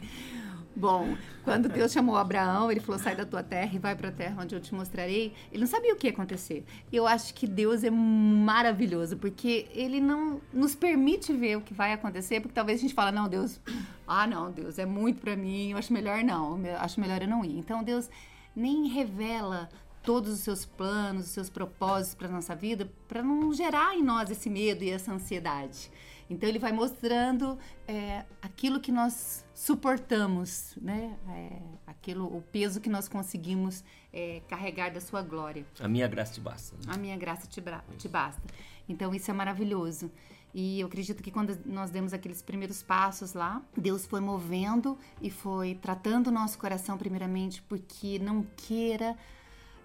Bom, 0.82 1.16
quando 1.44 1.70
Deus 1.70 1.92
chamou 1.92 2.16
Abraão, 2.16 2.72
ele 2.72 2.80
falou: 2.80 3.00
sai 3.00 3.16
da 3.16 3.24
tua 3.24 3.44
terra 3.44 3.70
e 3.72 3.78
vai 3.78 3.96
para 3.96 4.10
a 4.10 4.12
terra 4.12 4.42
onde 4.42 4.56
eu 4.56 4.60
te 4.60 4.74
mostrarei. 4.74 5.32
Ele 5.52 5.62
não 5.62 5.68
sabia 5.68 5.94
o 5.94 5.96
que 5.96 6.08
ia 6.08 6.12
acontecer. 6.12 6.66
Eu 6.92 7.06
acho 7.06 7.36
que 7.36 7.46
Deus 7.46 7.84
é 7.84 7.92
maravilhoso, 7.92 9.16
porque 9.16 9.68
ele 9.76 10.02
não 10.02 10.42
nos 10.52 10.74
permite 10.74 11.32
ver 11.34 11.56
o 11.56 11.62
que 11.62 11.72
vai 11.72 11.94
acontecer, 11.94 12.40
porque 12.40 12.56
talvez 12.56 12.80
a 12.80 12.82
gente 12.82 12.96
fala: 12.96 13.12
não, 13.12 13.30
Deus, 13.30 13.62
ah, 14.08 14.26
não, 14.26 14.52
Deus 14.52 14.80
é 14.80 14.86
muito 14.88 15.22
para 15.22 15.36
mim, 15.36 15.70
eu 15.70 15.78
acho 15.78 15.94
melhor 15.94 16.24
não, 16.24 16.60
eu 16.66 16.78
acho 16.78 17.00
melhor 17.00 17.22
eu 17.22 17.28
não 17.28 17.46
ir. 17.46 17.60
Então 17.60 17.84
Deus 17.84 18.10
nem 18.56 18.88
revela 18.88 19.70
todos 20.02 20.34
os 20.34 20.40
seus 20.40 20.66
planos, 20.66 21.26
os 21.26 21.32
seus 21.32 21.48
propósitos 21.48 22.16
para 22.16 22.28
nossa 22.28 22.56
vida, 22.56 22.92
para 23.08 23.22
não 23.22 23.54
gerar 23.54 23.96
em 23.96 24.02
nós 24.02 24.32
esse 24.32 24.50
medo 24.50 24.84
e 24.84 24.90
essa 24.90 25.14
ansiedade. 25.14 25.92
Então 26.32 26.48
ele 26.48 26.60
vai 26.60 26.72
mostrando 26.72 27.60
é, 27.86 28.24
aquilo 28.42 28.80
que 28.80 28.90
nós 28.90 29.46
suportamos, 29.54 30.78
né? 30.82 31.18
É, 31.28 31.62
aquilo, 31.86 32.26
o 32.26 32.42
peso 32.42 32.80
que 32.80 32.90
nós 32.90 33.10
conseguimos 33.10 33.84
é, 34.14 34.42
carregar 34.48 34.92
da 34.92 35.02
sua 35.02 35.22
glória. 35.22 35.66
A 35.78 35.90
minha 35.90 36.08
graça 36.08 36.34
te 36.34 36.40
basta. 36.40 36.78
A 36.88 36.98
minha 36.98 37.18
graça 37.18 37.48
te, 37.48 37.62
te 37.98 38.08
basta. 38.08 38.42
Então 38.88 39.14
isso 39.14 39.30
é 39.30 39.34
maravilhoso. 39.34 40.10
E 40.54 40.80
eu 40.80 40.88
acredito 40.88 41.22
que 41.22 41.32
quando 41.32 41.58
nós 41.66 41.92
demos 41.92 42.14
aqueles 42.14 42.42
primeiros 42.42 42.82
passos 42.82 43.34
lá, 43.34 43.62
Deus 43.76 44.06
foi 44.06 44.22
movendo 44.22 44.98
e 45.22 45.30
foi 45.30 45.76
tratando 45.76 46.28
o 46.28 46.32
nosso 46.32 46.58
coração 46.58 46.98
primeiramente, 46.98 47.62
porque 47.64 48.20
não 48.20 48.44
queira 48.56 49.18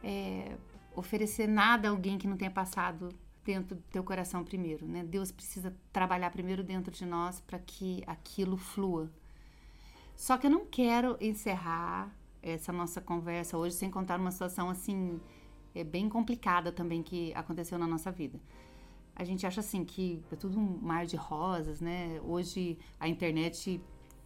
é, 0.02 0.56
oferecer 0.94 1.48
nada 1.48 1.88
a 1.88 1.90
alguém 1.90 2.18
que 2.18 2.28
não 2.28 2.36
tenha 2.36 2.50
passado 2.52 3.08
dentro 3.46 3.76
do 3.76 3.82
teu 3.90 4.02
coração 4.02 4.44
primeiro, 4.44 4.86
né? 4.86 5.04
Deus 5.04 5.30
precisa 5.30 5.72
trabalhar 5.92 6.30
primeiro 6.30 6.64
dentro 6.64 6.92
de 6.92 7.06
nós 7.06 7.40
para 7.40 7.58
que 7.58 8.02
aquilo 8.06 8.56
flua. 8.56 9.10
Só 10.16 10.36
que 10.36 10.46
eu 10.46 10.50
não 10.50 10.66
quero 10.66 11.16
encerrar 11.20 12.12
essa 12.42 12.72
nossa 12.72 13.00
conversa 13.00 13.56
hoje 13.56 13.76
sem 13.76 13.90
contar 13.90 14.18
uma 14.18 14.30
situação 14.30 14.68
assim 14.68 15.20
é 15.74 15.84
bem 15.84 16.08
complicada 16.08 16.72
também 16.72 17.02
que 17.02 17.32
aconteceu 17.34 17.78
na 17.78 17.86
nossa 17.86 18.10
vida. 18.10 18.40
A 19.14 19.24
gente 19.24 19.46
acha 19.46 19.60
assim 19.60 19.84
que 19.84 20.22
é 20.32 20.36
tudo 20.36 20.58
um 20.58 20.78
mar 20.80 21.06
de 21.06 21.16
rosas, 21.16 21.80
né? 21.80 22.20
Hoje 22.24 22.78
a 22.98 23.08
internet 23.08 23.80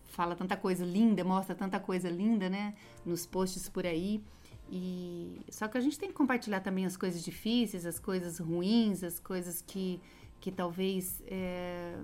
fala 0.05 0.35
tanta 0.35 0.57
coisa 0.57 0.85
linda, 0.85 1.25
mostra 1.25 1.55
tanta 1.55 1.79
coisa 1.79 2.09
linda, 2.09 2.49
né? 2.49 2.75
Nos 3.05 3.27
posts 3.27 3.69
por 3.69 3.85
aí. 3.85 4.23
E 4.71 5.41
só 5.51 5.67
que 5.67 5.77
a 5.77 5.81
gente 5.81 5.99
tem 5.99 6.09
que 6.09 6.15
compartilhar 6.15 6.61
também 6.61 6.87
as 6.87 6.97
coisas 6.97 7.25
difíceis, 7.25 7.85
as 7.85 7.99
coisas 7.99 8.39
ruins, 8.39 9.03
as 9.03 9.19
coisas 9.19 9.61
que, 9.61 10.01
que 10.41 10.53
talvez 10.53 11.21
é, 11.27 11.99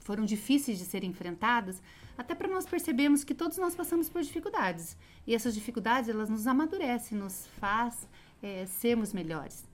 foram 0.00 0.24
difíceis 0.24 0.78
de 0.78 0.84
serem 0.84 1.10
enfrentadas, 1.10 1.82
até 2.16 2.34
para 2.34 2.48
nós 2.48 2.64
percebermos 2.64 3.24
que 3.24 3.34
todos 3.34 3.58
nós 3.58 3.74
passamos 3.74 4.08
por 4.08 4.22
dificuldades. 4.22 4.96
E 5.26 5.34
essas 5.34 5.54
dificuldades, 5.54 6.08
elas 6.08 6.30
nos 6.30 6.46
amadurecem, 6.46 7.18
nos 7.18 7.46
faz 7.58 8.08
é, 8.42 8.64
sermos 8.64 9.12
melhores. 9.12 9.68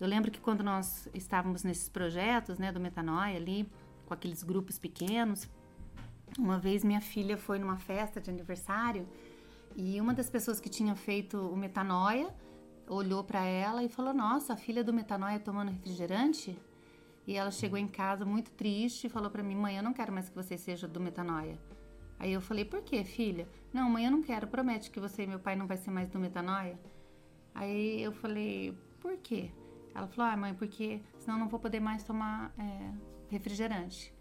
Eu 0.00 0.08
lembro 0.08 0.30
que 0.30 0.40
quando 0.40 0.64
nós 0.64 1.08
estávamos 1.12 1.62
nesses 1.62 1.90
projetos, 1.90 2.58
né, 2.58 2.72
do 2.72 2.80
Metanoia 2.80 3.36
ali, 3.36 3.68
com 4.06 4.14
aqueles 4.14 4.42
grupos 4.42 4.78
pequenos, 4.78 5.46
uma 6.38 6.58
vez 6.58 6.82
minha 6.82 7.02
filha 7.02 7.36
foi 7.36 7.58
numa 7.58 7.76
festa 7.76 8.18
de 8.18 8.30
aniversário 8.30 9.06
e 9.76 10.00
uma 10.00 10.12
das 10.12 10.28
pessoas 10.28 10.60
que 10.60 10.68
tinha 10.68 10.94
feito 10.94 11.38
o 11.38 11.56
Metanoia 11.56 12.34
olhou 12.88 13.22
para 13.22 13.44
ela 13.44 13.82
e 13.82 13.88
falou: 13.88 14.12
Nossa, 14.12 14.54
a 14.54 14.56
filha 14.56 14.82
do 14.82 14.92
Metanoia 14.92 15.38
tomando 15.38 15.70
refrigerante? 15.70 16.58
E 17.26 17.36
ela 17.36 17.50
chegou 17.50 17.78
em 17.78 17.86
casa 17.86 18.24
muito 18.24 18.50
triste 18.52 19.06
e 19.06 19.10
falou 19.10 19.30
para 19.30 19.42
mim: 19.42 19.54
Mãe, 19.54 19.76
eu 19.76 19.82
não 19.82 19.92
quero 19.92 20.12
mais 20.12 20.28
que 20.28 20.34
você 20.34 20.58
seja 20.58 20.88
do 20.88 21.00
Metanoia. 21.00 21.58
Aí 22.18 22.32
eu 22.32 22.40
falei: 22.40 22.64
Por 22.64 22.82
quê, 22.82 23.04
filha? 23.04 23.48
Não, 23.72 23.88
mãe, 23.88 24.04
eu 24.04 24.10
não 24.10 24.22
quero. 24.22 24.46
Promete 24.46 24.90
que 24.90 25.00
você 25.00 25.22
e 25.22 25.26
meu 25.26 25.38
pai 25.38 25.56
não 25.56 25.66
vai 25.66 25.76
ser 25.76 25.90
mais 25.90 26.08
do 26.08 26.18
Metanoia? 26.18 26.78
Aí 27.54 28.02
eu 28.02 28.12
falei: 28.12 28.76
Por 29.00 29.16
quê? 29.18 29.50
Ela 29.94 30.06
falou: 30.08 30.32
Ah, 30.32 30.36
mãe, 30.36 30.54
porque 30.54 31.00
senão 31.18 31.36
eu 31.36 31.40
não 31.40 31.48
vou 31.48 31.60
poder 31.60 31.80
mais 31.80 32.02
tomar 32.02 32.52
é, 32.58 32.92
refrigerante. 33.28 34.12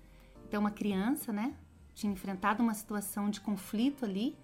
Então, 0.48 0.62
uma 0.62 0.72
criança, 0.72 1.32
né, 1.32 1.56
tinha 1.94 2.12
enfrentado 2.12 2.64
uma 2.64 2.74
situação 2.74 3.30
de 3.30 3.40
conflito 3.40 4.04
ali 4.04 4.36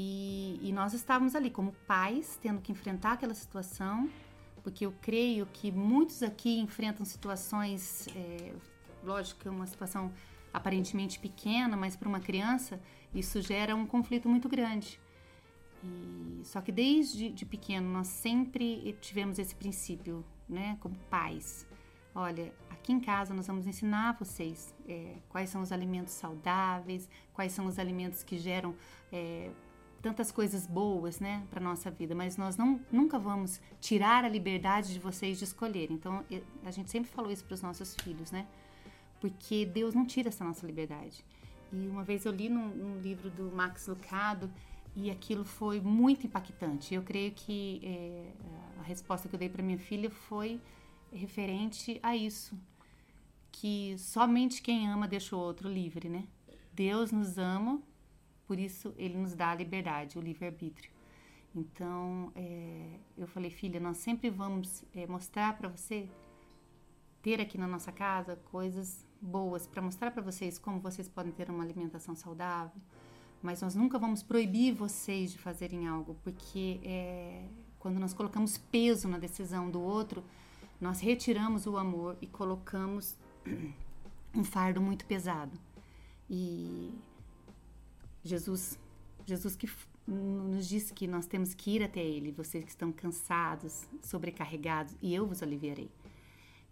e, 0.00 0.60
e 0.62 0.72
nós 0.72 0.94
estávamos 0.94 1.34
ali 1.34 1.50
como 1.50 1.72
pais, 1.84 2.38
tendo 2.40 2.60
que 2.60 2.70
enfrentar 2.70 3.14
aquela 3.14 3.34
situação, 3.34 4.08
porque 4.62 4.86
eu 4.86 4.94
creio 5.02 5.44
que 5.46 5.72
muitos 5.72 6.22
aqui 6.22 6.60
enfrentam 6.60 7.04
situações, 7.04 8.06
é, 8.14 8.54
lógico 9.02 9.40
que 9.40 9.48
é 9.48 9.50
uma 9.50 9.66
situação 9.66 10.12
aparentemente 10.52 11.18
pequena, 11.18 11.76
mas 11.76 11.96
para 11.96 12.08
uma 12.08 12.20
criança 12.20 12.80
isso 13.12 13.42
gera 13.42 13.74
um 13.74 13.84
conflito 13.84 14.28
muito 14.28 14.48
grande. 14.48 15.00
E, 15.82 16.42
só 16.44 16.60
que 16.60 16.70
desde 16.70 17.30
de 17.30 17.44
pequeno 17.44 17.90
nós 17.90 18.06
sempre 18.06 18.96
tivemos 19.00 19.36
esse 19.36 19.56
princípio, 19.56 20.24
né, 20.48 20.78
como 20.78 20.94
pais. 21.10 21.66
Olha, 22.14 22.54
aqui 22.70 22.92
em 22.92 23.00
casa 23.00 23.34
nós 23.34 23.48
vamos 23.48 23.66
ensinar 23.66 24.16
vocês 24.16 24.72
é, 24.88 25.16
quais 25.28 25.50
são 25.50 25.60
os 25.60 25.72
alimentos 25.72 26.12
saudáveis, 26.12 27.08
quais 27.34 27.50
são 27.50 27.66
os 27.66 27.80
alimentos 27.80 28.22
que 28.22 28.38
geram 28.38 28.76
é, 29.12 29.50
tantas 30.02 30.30
coisas 30.30 30.66
boas, 30.66 31.20
né, 31.20 31.44
para 31.50 31.60
nossa 31.60 31.90
vida. 31.90 32.14
Mas 32.14 32.36
nós 32.36 32.56
não, 32.56 32.80
nunca 32.90 33.18
vamos 33.18 33.60
tirar 33.80 34.24
a 34.24 34.28
liberdade 34.28 34.92
de 34.92 34.98
vocês 34.98 35.38
de 35.38 35.44
escolher. 35.44 35.90
Então 35.90 36.24
a 36.64 36.70
gente 36.70 36.90
sempre 36.90 37.10
falou 37.10 37.30
isso 37.30 37.44
para 37.44 37.54
os 37.54 37.62
nossos 37.62 37.94
filhos, 37.96 38.30
né? 38.30 38.46
Porque 39.20 39.66
Deus 39.66 39.94
não 39.94 40.06
tira 40.06 40.28
essa 40.28 40.44
nossa 40.44 40.66
liberdade. 40.66 41.24
E 41.72 41.86
uma 41.88 42.04
vez 42.04 42.24
eu 42.24 42.32
li 42.32 42.48
num, 42.48 42.68
num 42.68 43.00
livro 43.00 43.28
do 43.30 43.50
Max 43.54 43.86
Lucado 43.86 44.50
e 44.94 45.10
aquilo 45.10 45.44
foi 45.44 45.80
muito 45.80 46.26
impactante. 46.26 46.94
Eu 46.94 47.02
creio 47.02 47.32
que 47.32 47.80
é, 47.84 48.32
a 48.80 48.82
resposta 48.82 49.28
que 49.28 49.34
eu 49.34 49.38
dei 49.38 49.48
para 49.48 49.62
minha 49.62 49.78
filha 49.78 50.10
foi 50.10 50.60
referente 51.12 51.98
a 52.02 52.16
isso, 52.16 52.56
que 53.50 53.96
somente 53.98 54.60
quem 54.60 54.88
ama 54.88 55.08
deixa 55.08 55.34
o 55.34 55.38
outro 55.38 55.68
livre, 55.68 56.08
né? 56.08 56.24
Deus 56.72 57.10
nos 57.10 57.38
ama, 57.38 57.82
por 58.48 58.58
isso 58.58 58.94
Ele 58.96 59.16
nos 59.16 59.34
dá 59.34 59.50
a 59.50 59.54
liberdade, 59.54 60.18
o 60.18 60.22
livre 60.22 60.46
arbítrio. 60.46 60.90
Então, 61.54 62.32
é, 62.34 62.98
eu 63.16 63.26
falei, 63.26 63.50
filha, 63.50 63.78
nós 63.78 63.98
sempre 63.98 64.30
vamos 64.30 64.84
é, 64.94 65.06
mostrar 65.06 65.56
para 65.56 65.68
você 65.68 66.08
ter 67.22 67.40
aqui 67.40 67.58
na 67.58 67.66
nossa 67.66 67.92
casa 67.92 68.36
coisas 68.50 69.06
boas 69.20 69.66
para 69.66 69.82
mostrar 69.82 70.10
para 70.10 70.22
vocês 70.22 70.58
como 70.58 70.80
vocês 70.80 71.08
podem 71.08 71.32
ter 71.32 71.50
uma 71.50 71.62
alimentação 71.62 72.14
saudável, 72.14 72.80
mas 73.42 73.60
nós 73.60 73.74
nunca 73.74 73.98
vamos 73.98 74.22
proibir 74.22 74.72
vocês 74.72 75.32
de 75.32 75.38
fazerem 75.38 75.86
algo, 75.86 76.16
porque 76.22 76.80
é, 76.82 77.44
quando 77.78 77.98
nós 77.98 78.14
colocamos 78.14 78.56
peso 78.56 79.08
na 79.08 79.18
decisão 79.18 79.70
do 79.70 79.80
outro, 79.80 80.24
nós 80.80 81.00
retiramos 81.00 81.66
o 81.66 81.76
amor 81.76 82.16
e 82.22 82.26
colocamos 82.26 83.16
um 84.34 84.44
fardo 84.44 84.80
muito 84.80 85.04
pesado. 85.04 85.58
E 86.30 86.94
Jesus, 88.28 88.78
Jesus 89.26 89.56
que 89.56 89.68
nos 90.06 90.68
diz 90.68 90.90
que 90.90 91.06
nós 91.06 91.26
temos 91.26 91.54
que 91.54 91.76
ir 91.76 91.82
até 91.82 92.00
Ele, 92.00 92.32
vocês 92.32 92.64
que 92.64 92.70
estão 92.70 92.90
cansados, 92.90 93.86
sobrecarregados, 94.02 94.94
e 95.02 95.14
eu 95.14 95.26
vos 95.26 95.42
aliviarei. 95.42 95.90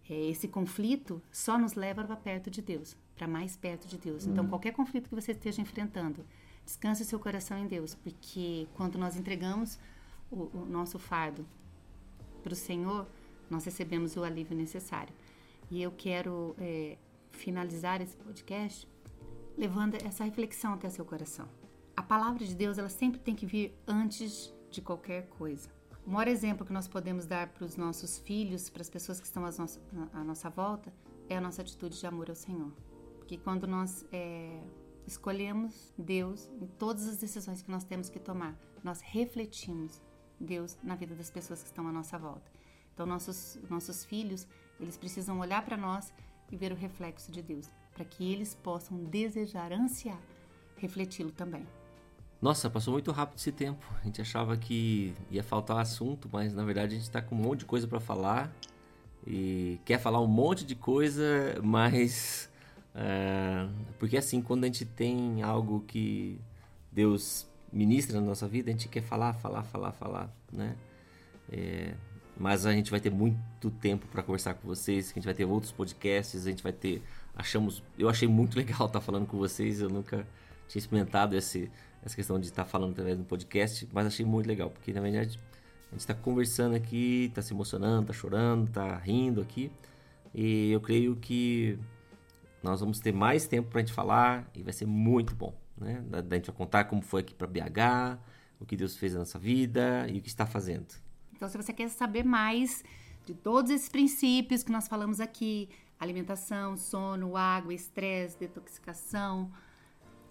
É, 0.09 0.29
esse 0.29 0.47
conflito 0.47 1.21
só 1.31 1.57
nos 1.57 1.73
leva 1.73 2.03
para 2.03 2.15
perto 2.15 2.49
de 2.49 2.61
Deus, 2.61 2.95
para 3.15 3.27
mais 3.27 3.57
perto 3.57 3.87
de 3.87 3.97
Deus. 3.97 4.25
Então, 4.25 4.43
uhum. 4.43 4.49
qualquer 4.49 4.71
conflito 4.71 5.09
que 5.09 5.15
você 5.15 5.33
esteja 5.33 5.61
enfrentando, 5.61 6.25
descanse 6.65 7.05
seu 7.05 7.19
coração 7.19 7.57
em 7.57 7.67
Deus, 7.67 7.93
porque 7.93 8.67
quando 8.75 8.97
nós 8.97 9.15
entregamos 9.15 9.77
o, 10.31 10.49
o 10.53 10.65
nosso 10.65 10.97
fardo 10.97 11.45
para 12.41 12.53
o 12.53 12.55
Senhor, 12.55 13.07
nós 13.49 13.65
recebemos 13.65 14.15
o 14.15 14.23
alívio 14.23 14.55
necessário. 14.55 15.13
E 15.69 15.81
eu 15.81 15.91
quero 15.91 16.55
é, 16.57 16.97
finalizar 17.31 18.01
esse 18.01 18.15
podcast 18.15 18.87
levando 19.57 19.95
essa 19.95 20.23
reflexão 20.23 20.73
até 20.73 20.89
seu 20.89 21.03
coração. 21.03 21.47
A 21.95 22.03
palavra 22.03 22.45
de 22.45 22.55
Deus, 22.55 22.77
ela 22.77 22.89
sempre 22.89 23.19
tem 23.19 23.35
que 23.35 23.45
vir 23.45 23.75
antes 23.87 24.53
de 24.69 24.81
qualquer 24.81 25.27
coisa. 25.29 25.69
O 26.05 26.11
maior 26.11 26.27
exemplo 26.27 26.65
que 26.65 26.71
nós 26.71 26.87
podemos 26.87 27.25
dar 27.25 27.47
para 27.49 27.65
os 27.65 27.75
nossos 27.75 28.19
filhos, 28.19 28.69
para 28.69 28.81
as 28.81 28.89
pessoas 28.89 29.19
que 29.19 29.25
estão 29.25 29.43
à 29.45 30.23
nossa 30.23 30.49
volta, 30.49 30.93
é 31.27 31.35
a 31.35 31.41
nossa 31.41 31.61
atitude 31.61 31.99
de 31.99 32.07
amor 32.07 32.29
ao 32.29 32.35
Senhor. 32.35 32.71
Porque 33.17 33.37
quando 33.37 33.67
nós 33.67 34.05
é, 34.11 34.61
escolhemos 35.05 35.91
Deus 35.97 36.49
em 36.61 36.67
todas 36.67 37.07
as 37.07 37.17
decisões 37.17 37.61
que 37.61 37.69
nós 37.69 37.83
temos 37.83 38.09
que 38.09 38.19
tomar, 38.19 38.57
nós 38.83 39.01
refletimos 39.01 40.01
Deus 40.39 40.77
na 40.83 40.95
vida 40.95 41.15
das 41.15 41.29
pessoas 41.29 41.61
que 41.61 41.67
estão 41.67 41.87
à 41.87 41.91
nossa 41.91 42.17
volta. 42.17 42.49
Então, 42.93 43.05
nossos, 43.05 43.59
nossos 43.69 44.05
filhos, 44.05 44.47
eles 44.79 44.97
precisam 44.97 45.39
olhar 45.39 45.65
para 45.65 45.75
nós 45.75 46.13
e 46.51 46.55
ver 46.55 46.71
o 46.71 46.75
reflexo 46.75 47.31
de 47.31 47.41
Deus, 47.41 47.69
para 47.97 48.05
que 48.05 48.31
eles 48.31 48.53
possam 48.53 49.03
desejar, 49.05 49.73
ansiar, 49.73 50.21
refleti-lo 50.77 51.31
também. 51.31 51.65
Nossa, 52.39 52.69
passou 52.69 52.93
muito 52.93 53.11
rápido 53.11 53.39
esse 53.39 53.51
tempo. 53.51 53.83
A 53.99 54.05
gente 54.05 54.21
achava 54.21 54.55
que 54.55 55.15
ia 55.31 55.43
faltar 55.43 55.79
assunto, 55.79 56.29
mas 56.31 56.53
na 56.53 56.63
verdade 56.63 56.93
a 56.93 56.95
gente 56.95 57.07
está 57.07 57.23
com 57.23 57.33
um 57.33 57.39
monte 57.39 57.61
de 57.61 57.65
coisa 57.65 57.87
para 57.87 57.99
falar 57.99 58.53
e 59.25 59.79
quer 59.83 59.99
falar 59.99 60.21
um 60.21 60.27
monte 60.27 60.63
de 60.63 60.75
coisa, 60.75 61.59
mas 61.63 62.47
uh, 62.93 63.73
porque 63.97 64.15
assim 64.15 64.43
quando 64.43 64.65
a 64.65 64.67
gente 64.67 64.85
tem 64.85 65.41
algo 65.41 65.83
que 65.87 66.39
Deus 66.91 67.49
ministra 67.73 68.21
na 68.21 68.27
nossa 68.27 68.47
vida, 68.47 68.69
a 68.69 68.73
gente 68.73 68.87
quer 68.87 69.01
falar, 69.01 69.33
falar, 69.33 69.63
falar, 69.63 69.91
falar, 69.91 70.29
né? 70.53 70.75
É, 71.51 71.95
mas 72.39 72.65
a 72.65 72.71
gente 72.71 72.91
vai 72.91 72.99
ter 72.99 73.09
muito 73.09 73.71
tempo 73.71 74.05
para 74.07 74.21
conversar 74.21 74.53
com 74.53 74.67
vocês, 74.67 75.11
a 75.11 75.13
gente 75.15 75.25
vai 75.25 75.33
ter 75.33 75.45
outros 75.45 75.71
podcasts, 75.71 76.45
a 76.45 76.49
gente 76.49 76.61
vai 76.61 76.71
ter, 76.71 77.01
achamos, 77.37 77.83
eu 77.97 78.09
achei 78.09 78.27
muito 78.27 78.57
legal 78.59 78.87
estar 78.87 78.99
falando 78.99 79.27
com 79.27 79.37
vocês, 79.37 79.79
eu 79.79 79.89
nunca 79.89 80.27
tinha 80.67 80.79
experimentado 80.79 81.35
esse 81.35 81.71
essa 82.03 82.15
questão 82.15 82.39
de 82.39 82.47
estar 82.47 82.63
tá 82.63 82.69
falando 82.69 82.91
através 82.91 83.17
do 83.17 83.23
podcast, 83.23 83.87
mas 83.91 84.07
achei 84.07 84.25
muito 84.25 84.47
legal, 84.47 84.69
porque 84.69 84.93
na 84.93 85.01
verdade 85.01 85.39
a 85.87 85.91
gente 85.91 85.99
está 86.01 86.13
conversando 86.13 86.75
aqui, 86.75 87.25
está 87.25 87.41
se 87.41 87.53
emocionando, 87.53 88.01
está 88.03 88.13
chorando, 88.13 88.67
está 88.67 88.95
rindo 88.97 89.41
aqui, 89.41 89.71
e 90.33 90.71
eu 90.71 90.79
creio 90.79 91.15
que 91.15 91.77
nós 92.63 92.79
vamos 92.79 92.99
ter 92.99 93.11
mais 93.11 93.47
tempo 93.47 93.69
para 93.69 93.79
a 93.79 93.83
gente 93.83 93.93
falar 93.93 94.49
e 94.53 94.63
vai 94.63 94.73
ser 94.73 94.85
muito 94.85 95.35
bom, 95.35 95.53
né? 95.77 96.03
Da, 96.07 96.21
da 96.21 96.35
gente 96.35 96.47
vai 96.47 96.55
contar 96.55 96.85
como 96.85 97.01
foi 97.01 97.21
aqui 97.21 97.33
para 97.33 97.47
BH, 97.47 98.19
o 98.59 98.65
que 98.65 98.75
Deus 98.75 98.95
fez 98.95 99.13
na 99.13 99.19
nossa 99.19 99.37
vida 99.39 100.07
e 100.09 100.19
o 100.19 100.21
que 100.21 100.27
está 100.27 100.45
fazendo. 100.45 100.87
Então, 101.33 101.47
se 101.47 101.57
você 101.57 101.71
quer 101.71 101.89
saber 101.89 102.23
mais 102.23 102.83
de 103.25 103.33
todos 103.33 103.69
esses 103.71 103.89
princípios 103.89 104.63
que 104.63 104.71
nós 104.71 104.87
falamos 104.87 105.19
aqui, 105.19 105.69
alimentação, 105.99 106.77
sono, 106.77 107.35
água, 107.35 107.73
estresse, 107.73 108.37
detoxicação, 108.37 109.51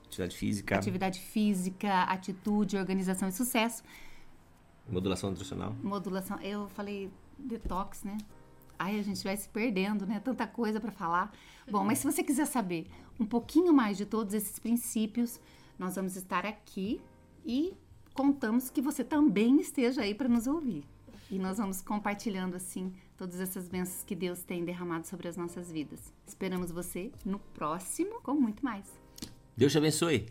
Atividade 0.06 0.36
física. 0.36 0.76
Atividade 0.76 1.20
física, 1.20 2.02
atitude, 2.04 2.76
organização 2.76 3.28
e 3.28 3.32
sucesso. 3.32 3.82
Modulação 4.88 5.30
nutricional. 5.30 5.74
Modulação. 5.82 6.40
Eu 6.40 6.68
falei 6.68 7.10
detox, 7.38 8.04
né? 8.04 8.16
Ai, 8.78 8.98
a 8.98 9.02
gente 9.02 9.22
vai 9.24 9.36
se 9.36 9.48
perdendo, 9.48 10.06
né? 10.06 10.20
Tanta 10.20 10.46
coisa 10.46 10.80
para 10.80 10.92
falar. 10.92 11.32
Bom, 11.68 11.82
mas 11.84 11.98
se 11.98 12.04
você 12.04 12.22
quiser 12.22 12.46
saber 12.46 12.86
um 13.18 13.26
pouquinho 13.26 13.72
mais 13.72 13.96
de 13.96 14.06
todos 14.06 14.32
esses 14.32 14.58
princípios, 14.58 15.40
nós 15.78 15.96
vamos 15.96 16.14
estar 16.14 16.46
aqui 16.46 17.00
e 17.44 17.74
contamos 18.14 18.70
que 18.70 18.80
você 18.80 19.02
também 19.02 19.60
esteja 19.60 20.02
aí 20.02 20.14
para 20.14 20.28
nos 20.28 20.46
ouvir. 20.46 20.84
E 21.30 21.38
nós 21.38 21.58
vamos 21.58 21.82
compartilhando 21.82 22.54
assim 22.54 22.92
todas 23.16 23.40
essas 23.40 23.68
bênçãos 23.68 24.04
que 24.04 24.14
Deus 24.14 24.42
tem 24.42 24.64
derramado 24.64 25.06
sobre 25.06 25.28
as 25.28 25.36
nossas 25.36 25.70
vidas. 25.70 26.12
Esperamos 26.26 26.70
você 26.70 27.10
no 27.24 27.38
próximo 27.38 28.20
com 28.22 28.34
muito 28.34 28.64
mais. 28.64 28.86
Deus 29.56 29.72
te 29.72 29.78
abençoe. 29.78 30.26